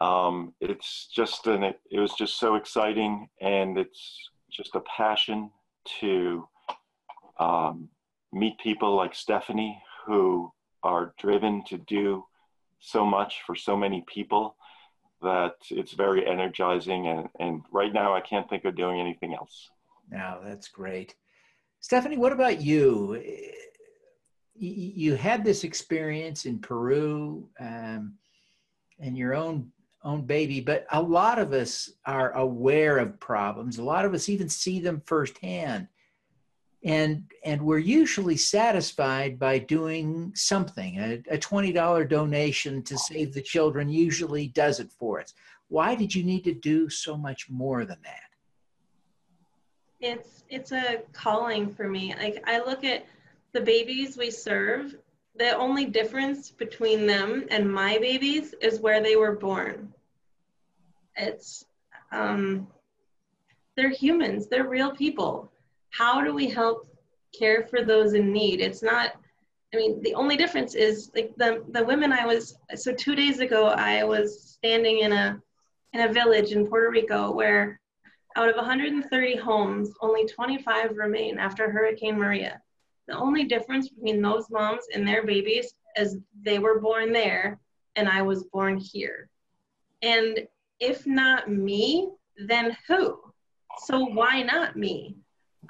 um, 0.00 0.54
it's 0.60 1.08
just 1.14 1.46
an, 1.46 1.62
it 1.64 2.00
was 2.00 2.14
just 2.14 2.38
so 2.38 2.56
exciting 2.56 3.28
and 3.40 3.78
it's 3.78 4.30
just 4.50 4.74
a 4.74 4.82
passion 4.96 5.50
to 6.00 6.48
um, 7.38 7.88
meet 8.32 8.58
people 8.58 8.94
like 8.94 9.14
Stephanie 9.14 9.80
who 10.06 10.52
are 10.82 11.14
driven 11.18 11.64
to 11.64 11.78
do 11.78 12.24
so 12.80 13.04
much 13.06 13.42
for 13.46 13.54
so 13.54 13.76
many 13.76 14.04
people 14.06 14.56
that 15.24 15.56
it's 15.70 15.92
very 15.92 16.26
energizing. 16.26 17.08
And, 17.08 17.28
and 17.40 17.62
right 17.72 17.92
now, 17.92 18.14
I 18.14 18.20
can't 18.20 18.48
think 18.48 18.64
of 18.64 18.76
doing 18.76 19.00
anything 19.00 19.34
else. 19.34 19.70
Now, 20.10 20.38
that's 20.44 20.68
great. 20.68 21.14
Stephanie, 21.80 22.16
what 22.16 22.32
about 22.32 22.60
you? 22.60 23.20
You 24.54 25.16
had 25.16 25.44
this 25.44 25.64
experience 25.64 26.46
in 26.46 26.60
Peru 26.60 27.48
um, 27.58 28.14
and 29.00 29.18
your 29.18 29.34
own 29.34 29.70
own 30.04 30.22
baby, 30.22 30.60
but 30.60 30.86
a 30.92 31.00
lot 31.00 31.38
of 31.38 31.52
us 31.52 31.90
are 32.04 32.32
aware 32.32 32.98
of 32.98 33.18
problems. 33.18 33.78
A 33.78 33.82
lot 33.82 34.04
of 34.04 34.12
us 34.12 34.28
even 34.28 34.48
see 34.48 34.78
them 34.78 35.02
firsthand 35.06 35.88
and 36.84 37.24
and 37.44 37.62
we're 37.62 37.78
usually 37.78 38.36
satisfied 38.36 39.38
by 39.38 39.58
doing 39.58 40.32
something. 40.34 40.98
A, 40.98 41.34
a, 41.34 41.38
$20 41.38 42.08
donation 42.08 42.82
to 42.82 42.98
save 42.98 43.32
the 43.32 43.40
children 43.40 43.88
usually 43.88 44.48
does 44.48 44.80
it 44.80 44.92
for 44.92 45.20
us. 45.20 45.32
Why 45.68 45.94
did 45.94 46.14
you 46.14 46.22
need 46.22 46.44
to 46.44 46.52
do 46.52 46.90
so 46.90 47.16
much 47.16 47.48
more 47.48 47.86
than 47.86 47.98
that? 48.04 48.20
It's 50.00 50.44
it's 50.50 50.72
a 50.72 51.00
calling 51.12 51.74
for 51.74 51.88
me. 51.88 52.14
Like 52.18 52.44
i 52.46 52.58
look 52.58 52.84
at 52.84 53.06
the 53.52 53.60
babies 53.60 54.18
we 54.18 54.30
serve 54.30 54.94
the 55.36 55.56
only 55.56 55.86
difference 55.86 56.50
between 56.50 57.06
them 57.06 57.46
and 57.50 57.68
my 57.68 57.98
babies 57.98 58.54
is 58.60 58.80
where 58.80 59.02
they 59.02 59.16
were 59.16 59.36
born. 59.36 59.92
It's 61.16 61.64
um 62.12 62.66
they're 63.74 63.88
humans. 63.88 64.48
They're 64.48 64.68
real 64.68 64.90
people 64.90 65.50
how 65.96 66.20
do 66.22 66.34
we 66.34 66.48
help 66.48 66.88
care 67.38 67.62
for 67.62 67.84
those 67.84 68.14
in 68.14 68.32
need? 68.32 68.60
It's 68.60 68.82
not, 68.82 69.12
I 69.72 69.76
mean, 69.76 70.02
the 70.02 70.14
only 70.14 70.36
difference 70.36 70.74
is 70.74 71.10
like 71.14 71.32
the, 71.36 71.64
the 71.70 71.84
women 71.84 72.12
I 72.12 72.26
was, 72.26 72.56
so 72.74 72.92
two 72.92 73.14
days 73.14 73.40
ago, 73.40 73.68
I 73.68 74.02
was 74.02 74.42
standing 74.42 75.00
in 75.00 75.12
a, 75.12 75.40
in 75.92 76.00
a 76.00 76.12
village 76.12 76.52
in 76.52 76.66
Puerto 76.66 76.90
Rico 76.90 77.30
where 77.30 77.80
out 78.36 78.48
of 78.48 78.56
130 78.56 79.36
homes, 79.36 79.92
only 80.00 80.26
25 80.26 80.96
remain 80.96 81.38
after 81.38 81.70
Hurricane 81.70 82.18
Maria. 82.18 82.60
The 83.06 83.16
only 83.16 83.44
difference 83.44 83.88
between 83.88 84.20
those 84.20 84.50
moms 84.50 84.86
and 84.92 85.06
their 85.06 85.24
babies 85.24 85.74
is 85.96 86.18
they 86.42 86.58
were 86.58 86.80
born 86.80 87.12
there 87.12 87.60
and 87.94 88.08
I 88.08 88.22
was 88.22 88.44
born 88.44 88.78
here. 88.78 89.28
And 90.02 90.48
if 90.80 91.06
not 91.06 91.48
me, 91.48 92.08
then 92.36 92.76
who? 92.88 93.20
So 93.86 94.04
why 94.06 94.42
not 94.42 94.74
me? 94.76 95.16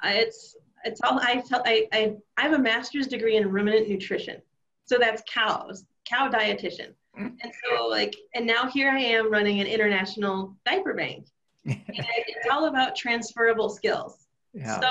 It's 0.03 0.55
it's 0.83 1.01
all 1.03 1.19
I 1.19 1.41
tell 1.47 1.61
I, 1.65 1.87
I 1.91 2.15
I 2.37 2.41
have 2.43 2.53
a 2.53 2.59
master's 2.59 3.07
degree 3.07 3.37
in 3.37 3.49
ruminant 3.49 3.89
nutrition. 3.89 4.41
So 4.85 4.97
that's 4.99 5.23
cows, 5.27 5.85
cow 6.05 6.29
dietitian. 6.29 6.93
Mm. 7.19 7.35
And 7.41 7.51
so 7.63 7.87
like 7.87 8.15
and 8.33 8.45
now 8.45 8.67
here 8.67 8.89
I 8.89 8.99
am 8.99 9.31
running 9.31 9.59
an 9.59 9.67
international 9.67 10.55
diaper 10.65 10.93
bank. 10.93 11.27
it's 11.65 12.47
all 12.51 12.65
about 12.65 12.95
transferable 12.95 13.69
skills. 13.69 14.27
Yeah. 14.53 14.79
So 14.79 14.89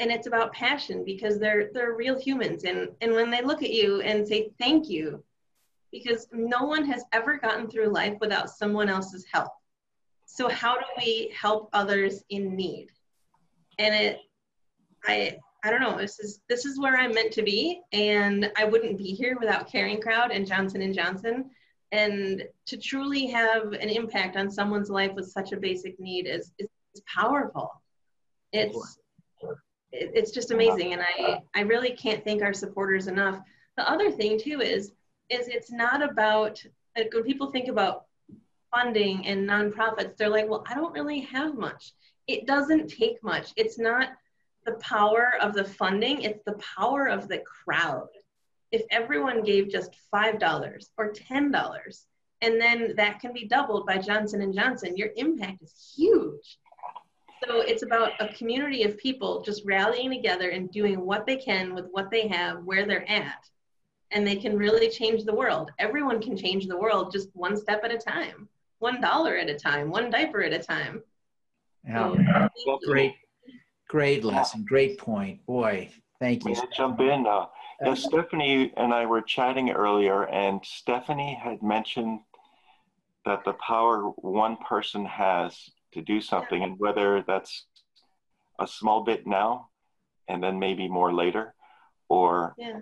and 0.00 0.10
it's 0.10 0.26
about 0.26 0.52
passion 0.52 1.04
because 1.04 1.38
they're 1.38 1.70
they're 1.72 1.92
real 1.92 2.18
humans 2.18 2.64
and 2.64 2.88
and 3.00 3.12
when 3.12 3.30
they 3.30 3.42
look 3.42 3.62
at 3.62 3.70
you 3.70 4.00
and 4.00 4.26
say 4.26 4.50
thank 4.58 4.88
you 4.88 5.22
because 5.92 6.26
no 6.32 6.64
one 6.64 6.84
has 6.86 7.04
ever 7.12 7.38
gotten 7.38 7.68
through 7.68 7.86
life 7.86 8.16
without 8.20 8.50
someone 8.50 8.88
else's 8.88 9.24
help. 9.32 9.52
So 10.26 10.48
how 10.48 10.74
do 10.76 10.84
we 10.98 11.32
help 11.40 11.68
others 11.72 12.24
in 12.30 12.56
need? 12.56 12.88
And 13.78 13.94
it 13.94 14.18
I 15.06 15.38
I 15.64 15.70
don't 15.70 15.80
know. 15.80 15.96
This 15.96 16.20
is 16.20 16.40
this 16.48 16.66
is 16.66 16.78
where 16.78 16.96
I'm 16.96 17.14
meant 17.14 17.32
to 17.32 17.42
be, 17.42 17.80
and 17.92 18.50
I 18.56 18.64
wouldn't 18.64 18.98
be 18.98 19.12
here 19.14 19.36
without 19.40 19.70
Caring 19.70 20.00
Crowd 20.00 20.30
and 20.30 20.46
Johnson 20.46 20.82
and 20.82 20.94
Johnson. 20.94 21.50
And 21.92 22.42
to 22.66 22.76
truly 22.76 23.26
have 23.26 23.72
an 23.72 23.88
impact 23.88 24.36
on 24.36 24.50
someone's 24.50 24.90
life 24.90 25.12
with 25.14 25.30
such 25.30 25.52
a 25.52 25.56
basic 25.56 25.98
need 25.98 26.26
is 26.26 26.52
is, 26.58 26.68
is 26.94 27.02
powerful. 27.12 27.70
It's 28.52 28.98
it's 29.90 30.32
just 30.32 30.50
amazing, 30.50 30.92
and 30.92 31.02
I 31.02 31.40
I 31.54 31.60
really 31.60 31.92
can't 31.92 32.24
thank 32.24 32.42
our 32.42 32.52
supporters 32.52 33.06
enough. 33.06 33.40
The 33.76 33.88
other 33.90 34.10
thing 34.10 34.38
too 34.38 34.60
is 34.60 34.92
is 35.30 35.48
it's 35.48 35.72
not 35.72 36.02
about 36.02 36.62
like 36.96 37.12
when 37.14 37.24
people 37.24 37.50
think 37.50 37.68
about 37.68 38.04
funding 38.74 39.26
and 39.26 39.48
nonprofits, 39.48 40.16
they're 40.16 40.28
like, 40.28 40.48
well, 40.48 40.64
I 40.68 40.74
don't 40.74 40.92
really 40.92 41.20
have 41.20 41.54
much. 41.54 41.92
It 42.26 42.46
doesn't 42.46 42.88
take 42.88 43.22
much. 43.22 43.52
It's 43.56 43.78
not 43.78 44.08
the 44.64 44.74
power 44.74 45.34
of 45.40 45.54
the 45.54 45.64
funding, 45.64 46.22
it's 46.22 46.42
the 46.44 46.58
power 46.76 47.06
of 47.06 47.28
the 47.28 47.38
crowd. 47.38 48.08
If 48.72 48.82
everyone 48.90 49.42
gave 49.42 49.70
just 49.70 49.96
$5 50.12 50.84
or 50.98 51.12
$10, 51.12 52.04
and 52.42 52.60
then 52.60 52.94
that 52.96 53.20
can 53.20 53.32
be 53.32 53.46
doubled 53.46 53.86
by 53.86 53.98
Johnson 53.98 54.42
and 54.42 54.54
Johnson, 54.54 54.96
your 54.96 55.10
impact 55.16 55.62
is 55.62 55.94
huge. 55.96 56.58
So 57.46 57.60
it's 57.60 57.82
about 57.82 58.12
a 58.20 58.32
community 58.34 58.84
of 58.84 58.98
people 58.98 59.42
just 59.42 59.62
rallying 59.64 60.10
together 60.10 60.50
and 60.50 60.70
doing 60.70 61.00
what 61.00 61.26
they 61.26 61.36
can 61.36 61.74
with 61.74 61.86
what 61.90 62.10
they 62.10 62.26
have, 62.28 62.64
where 62.64 62.86
they're 62.86 63.08
at. 63.10 63.48
And 64.10 64.26
they 64.26 64.36
can 64.36 64.56
really 64.56 64.88
change 64.88 65.24
the 65.24 65.34
world. 65.34 65.70
Everyone 65.78 66.20
can 66.20 66.36
change 66.36 66.66
the 66.66 66.76
world 66.76 67.12
just 67.12 67.28
one 67.34 67.56
step 67.56 67.82
at 67.84 67.92
a 67.92 67.98
time, 67.98 68.48
one 68.78 69.00
dollar 69.00 69.36
at 69.36 69.50
a 69.50 69.58
time, 69.58 69.90
one 69.90 70.10
diaper 70.10 70.42
at 70.42 70.52
a 70.52 70.58
time. 70.58 71.02
Yeah, 71.86 72.48
so, 72.64 72.78
great 72.86 73.14
Great 73.88 74.24
lesson. 74.24 74.64
Great 74.64 74.98
point. 74.98 75.44
Boy, 75.46 75.90
thank 76.18 76.44
you. 76.44 76.52
May 76.52 76.58
I 76.58 76.64
jump 76.76 77.00
in? 77.00 77.26
Uh, 77.26 77.46
yeah, 77.84 77.94
Stephanie 77.94 78.72
and 78.76 78.94
I 78.94 79.06
were 79.06 79.20
chatting 79.20 79.70
earlier, 79.70 80.24
and 80.28 80.60
Stephanie 80.64 81.38
had 81.42 81.62
mentioned 81.62 82.20
that 83.24 83.44
the 83.44 83.54
power 83.54 84.10
one 84.16 84.56
person 84.56 85.04
has 85.04 85.70
to 85.92 86.02
do 86.02 86.20
something, 86.20 86.62
and 86.62 86.78
whether 86.78 87.22
that's 87.26 87.66
a 88.58 88.66
small 88.66 89.02
bit 89.04 89.26
now 89.26 89.68
and 90.28 90.42
then 90.42 90.58
maybe 90.58 90.88
more 90.88 91.12
later, 91.12 91.54
or 92.08 92.54
yeah. 92.56 92.80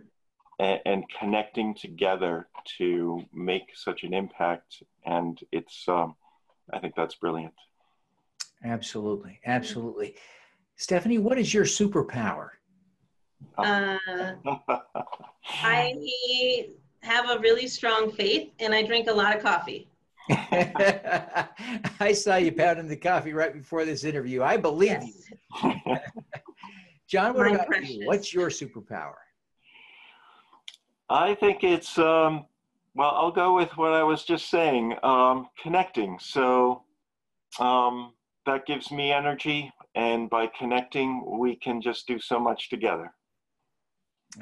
and, 0.59 0.81
and 0.87 1.05
connecting 1.19 1.75
together 1.75 2.47
to 2.79 3.25
make 3.33 3.65
such 3.75 4.05
an 4.05 4.15
impact. 4.15 4.83
And 5.05 5.38
it's, 5.51 5.88
um, 5.88 6.15
I 6.73 6.79
think 6.79 6.95
that's 6.95 7.17
brilliant. 7.17 7.55
Absolutely. 8.65 9.41
Absolutely. 9.45 10.15
Stephanie, 10.76 11.18
what 11.18 11.38
is 11.38 11.52
your 11.52 11.64
superpower? 11.64 12.50
Uh, 13.58 13.98
I 15.62 16.66
have 17.02 17.30
a 17.30 17.38
really 17.40 17.66
strong 17.66 18.11
faith 18.12 18.50
and 18.61 18.74
I 18.74 18.82
drink 18.82 19.08
a 19.08 19.12
lot 19.12 19.37
of 19.37 19.42
coffee. 19.42 19.88
I 20.30 22.12
saw 22.14 22.37
you 22.37 22.52
pounding 22.52 22.88
the 22.88 22.96
coffee 22.96 23.32
right 23.32 23.52
before 23.52 23.85
this 23.85 24.04
interview. 24.04 24.42
I 24.42 24.56
believe 24.56 24.90
Yes. 25.02 25.30
you. 25.64 25.76
John, 27.08 27.35
what 27.35 27.46
My 27.48 27.54
about 27.54 27.66
precious. 27.66 27.90
you? 27.90 28.06
What's 28.06 28.32
your 28.32 28.48
superpower? 28.48 29.14
I 31.11 31.35
think 31.35 31.62
it's, 31.64 31.98
um, 31.98 32.46
well, 32.94 33.11
I'll 33.11 33.32
go 33.32 33.54
with 33.54 33.76
what 33.76 33.92
I 33.92 34.02
was 34.02 34.24
just 34.24 34.48
saying 34.48 34.94
um, 35.02 35.48
connecting. 35.62 36.18
So 36.20 36.85
um, 37.58 38.14
that 38.46 38.64
gives 38.64 38.90
me 38.90 39.12
energy. 39.12 39.70
And 39.94 40.31
by 40.31 40.46
connecting, 40.46 41.24
we 41.26 41.57
can 41.57 41.81
just 41.81 42.07
do 42.07 42.18
so 42.18 42.40
much 42.40 42.70
together. 42.70 43.12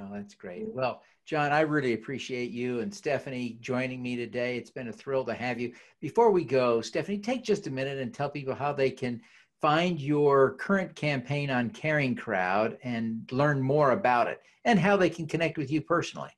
Oh, 0.01 0.09
that's 0.13 0.35
great. 0.35 0.67
Well, 0.69 1.03
John, 1.27 1.53
I 1.53 1.61
really 1.61 1.95
appreciate 1.95 2.51
you 2.51 2.81
and 2.81 2.95
Stephanie 2.95 3.59
joining 3.61 4.03
me 4.03 4.17
today. 4.17 4.57
It's 4.57 4.71
been 4.71 4.89
a 4.89 4.93
thrill 4.93 5.25
to 5.25 5.35
have 5.35 5.61
you. 5.61 5.73
Before 6.01 6.31
we 6.31 6.45
go, 6.45 6.81
Stephanie, 6.81 7.19
take 7.19 7.45
just 7.45 7.67
a 7.67 7.71
minute 7.71 7.99
and 7.99 8.13
tell 8.13 8.31
people 8.31 8.55
how 8.55 8.73
they 8.73 8.91
can 8.91 9.21
find 9.61 10.01
your 10.01 10.55
current 10.55 10.95
campaign 10.95 11.51
on 11.51 11.71
Caring 11.71 12.15
Crowd 12.15 12.79
and 12.83 13.29
learn 13.31 13.61
more 13.61 13.91
about 13.91 14.29
it 14.29 14.41
and 14.65 14.79
how 14.79 14.97
they 14.97 15.11
can 15.11 15.27
connect 15.27 15.59
with 15.59 15.71
you 15.71 15.81
personally. 15.81 16.31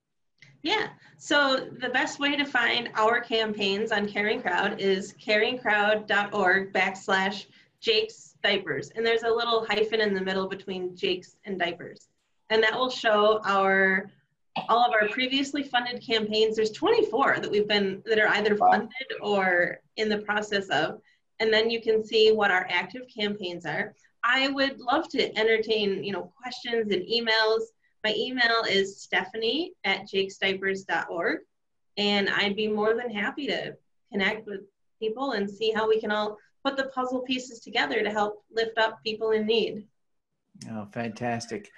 Yeah. 0.62 0.88
So 1.18 1.68
the 1.80 1.88
best 1.88 2.18
way 2.18 2.36
to 2.36 2.44
find 2.44 2.88
our 2.94 3.20
campaigns 3.20 3.92
on 3.92 4.08
Caring 4.08 4.40
Crowd 4.40 4.80
is 4.80 5.14
caringcrowd.org 5.14 6.72
backslash 6.72 7.46
Jake's 7.80 8.31
diapers. 8.42 8.90
And 8.94 9.04
there's 9.04 9.22
a 9.22 9.30
little 9.30 9.66
hyphen 9.66 10.00
in 10.00 10.14
the 10.14 10.20
middle 10.20 10.48
between 10.48 10.96
Jake's 10.96 11.36
and 11.44 11.58
diapers. 11.58 12.08
And 12.50 12.62
that 12.62 12.74
will 12.74 12.90
show 12.90 13.40
our 13.44 14.10
all 14.68 14.84
of 14.84 14.92
our 14.92 15.08
previously 15.08 15.62
funded 15.62 16.04
campaigns. 16.04 16.56
There's 16.56 16.72
24 16.72 17.38
that 17.40 17.50
we've 17.50 17.68
been 17.68 18.02
that 18.04 18.18
are 18.18 18.28
either 18.28 18.54
funded 18.56 18.90
or 19.22 19.78
in 19.96 20.08
the 20.08 20.18
process 20.18 20.68
of. 20.68 21.00
And 21.40 21.52
then 21.52 21.70
you 21.70 21.80
can 21.80 22.04
see 22.04 22.32
what 22.32 22.50
our 22.50 22.66
active 22.70 23.02
campaigns 23.14 23.64
are. 23.64 23.94
I 24.22 24.48
would 24.48 24.78
love 24.78 25.08
to 25.10 25.38
entertain, 25.38 26.04
you 26.04 26.12
know, 26.12 26.32
questions 26.40 26.92
and 26.92 27.02
emails. 27.02 27.62
My 28.04 28.14
email 28.16 28.62
is 28.68 29.00
stephanie 29.00 29.72
at 29.84 30.08
jakesdiapers.org. 30.08 31.40
And 31.96 32.28
I'd 32.30 32.56
be 32.56 32.68
more 32.68 32.94
than 32.94 33.10
happy 33.10 33.46
to 33.48 33.76
connect 34.10 34.46
with 34.46 34.60
people 35.00 35.32
and 35.32 35.50
see 35.50 35.72
how 35.72 35.88
we 35.88 36.00
can 36.00 36.10
all 36.10 36.38
put 36.64 36.76
the 36.76 36.86
puzzle 36.86 37.20
pieces 37.20 37.60
together 37.60 38.02
to 38.02 38.10
help 38.10 38.44
lift 38.50 38.78
up 38.78 39.02
people 39.04 39.30
in 39.30 39.46
need. 39.46 39.86
Oh, 40.70 40.86
fantastic. 40.92 41.70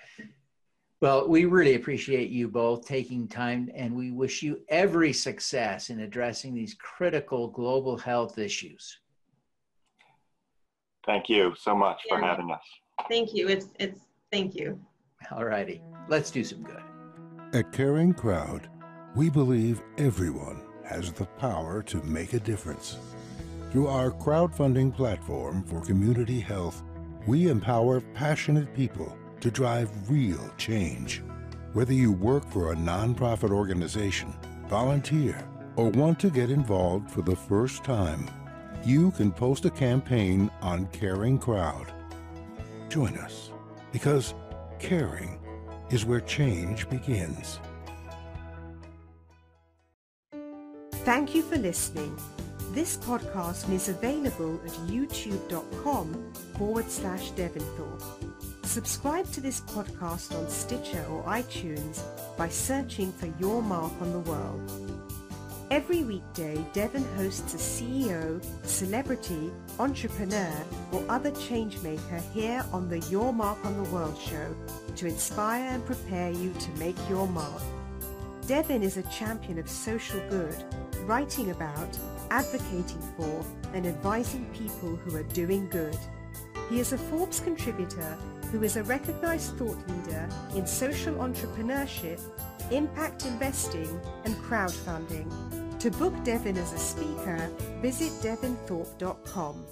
Well, 1.00 1.28
we 1.28 1.44
really 1.44 1.74
appreciate 1.74 2.30
you 2.30 2.48
both 2.48 2.86
taking 2.86 3.28
time 3.28 3.70
and 3.74 3.94
we 3.94 4.10
wish 4.10 4.42
you 4.42 4.60
every 4.68 5.12
success 5.12 5.90
in 5.90 6.00
addressing 6.00 6.54
these 6.54 6.74
critical 6.74 7.48
global 7.48 7.98
health 7.98 8.38
issues. 8.38 8.98
Thank 11.06 11.28
you 11.28 11.54
so 11.58 11.74
much 11.76 12.00
for 12.08 12.18
having 12.18 12.50
us. 12.50 12.62
Thank 13.08 13.34
you. 13.34 13.48
It's 13.48 13.68
it's 13.78 14.00
thank 14.32 14.54
you. 14.54 14.80
All 15.30 15.44
righty, 15.44 15.82
let's 16.08 16.30
do 16.30 16.44
some 16.44 16.62
good. 16.62 16.82
At 17.52 17.72
Caring 17.72 18.14
Crowd, 18.14 18.70
we 19.14 19.28
believe 19.28 19.82
everyone 19.98 20.62
has 20.84 21.12
the 21.12 21.26
power 21.26 21.82
to 21.82 22.02
make 22.02 22.32
a 22.32 22.40
difference. 22.40 22.98
Through 23.74 23.88
our 23.88 24.12
crowdfunding 24.12 24.94
platform 24.94 25.64
for 25.64 25.80
community 25.80 26.38
health, 26.38 26.84
we 27.26 27.48
empower 27.48 28.00
passionate 28.00 28.72
people 28.72 29.18
to 29.40 29.50
drive 29.50 29.90
real 30.08 30.48
change. 30.56 31.24
Whether 31.72 31.92
you 31.92 32.12
work 32.12 32.48
for 32.50 32.70
a 32.70 32.76
nonprofit 32.76 33.50
organization, 33.50 34.32
volunteer, 34.68 35.44
or 35.74 35.90
want 35.90 36.20
to 36.20 36.30
get 36.30 36.52
involved 36.52 37.10
for 37.10 37.22
the 37.22 37.34
first 37.34 37.82
time, 37.82 38.30
you 38.84 39.10
can 39.10 39.32
post 39.32 39.64
a 39.64 39.70
campaign 39.70 40.52
on 40.62 40.86
Caring 40.92 41.36
Crowd. 41.36 41.92
Join 42.88 43.18
us 43.18 43.50
because 43.90 44.34
caring 44.78 45.40
is 45.90 46.04
where 46.04 46.20
change 46.20 46.88
begins. 46.88 47.58
Thank 50.92 51.34
you 51.34 51.42
for 51.42 51.56
listening. 51.56 52.16
This 52.74 52.96
podcast 52.96 53.72
is 53.72 53.88
available 53.88 54.60
at 54.64 54.72
youtube.com 54.88 56.32
forward 56.58 56.90
slash 56.90 57.30
Devinthorpe. 57.30 58.02
Subscribe 58.64 59.30
to 59.30 59.40
this 59.40 59.60
podcast 59.60 60.36
on 60.36 60.50
Stitcher 60.50 61.04
or 61.08 61.22
iTunes 61.22 62.02
by 62.36 62.48
searching 62.48 63.12
for 63.12 63.32
Your 63.38 63.62
Mark 63.62 63.92
on 64.00 64.10
the 64.10 64.18
World. 64.18 65.08
Every 65.70 66.02
weekday, 66.02 66.66
Devin 66.72 67.04
hosts 67.14 67.54
a 67.54 67.58
CEO, 67.58 68.44
celebrity, 68.66 69.52
entrepreneur, 69.78 70.52
or 70.90 71.04
other 71.08 71.30
changemaker 71.30 72.20
here 72.32 72.64
on 72.72 72.88
the 72.88 72.98
Your 73.08 73.32
Mark 73.32 73.64
on 73.64 73.76
the 73.76 73.88
World 73.90 74.18
show 74.20 74.52
to 74.96 75.06
inspire 75.06 75.62
and 75.62 75.86
prepare 75.86 76.32
you 76.32 76.52
to 76.52 76.70
make 76.72 76.96
your 77.08 77.28
mark. 77.28 77.62
Devin 78.48 78.82
is 78.82 78.96
a 78.96 79.02
champion 79.04 79.60
of 79.60 79.70
social 79.70 80.20
good, 80.28 80.56
writing 81.06 81.52
about, 81.52 81.96
advocating 82.34 83.00
for, 83.16 83.44
and 83.74 83.86
advising 83.86 84.44
people 84.46 84.96
who 84.96 85.16
are 85.16 85.22
doing 85.22 85.68
good. 85.68 85.96
He 86.68 86.80
is 86.80 86.92
a 86.92 86.98
Forbes 86.98 87.38
contributor 87.38 88.18
who 88.50 88.64
is 88.64 88.76
a 88.76 88.82
recognized 88.82 89.56
thought 89.56 89.78
leader 89.88 90.28
in 90.56 90.66
social 90.66 91.14
entrepreneurship, 91.14 92.20
impact 92.72 93.24
investing, 93.24 94.00
and 94.24 94.34
crowdfunding. 94.36 95.30
To 95.78 95.90
book 95.92 96.12
Devin 96.24 96.56
as 96.56 96.72
a 96.72 96.78
speaker, 96.78 97.48
visit 97.80 98.10
devinthorpe.com. 98.20 99.64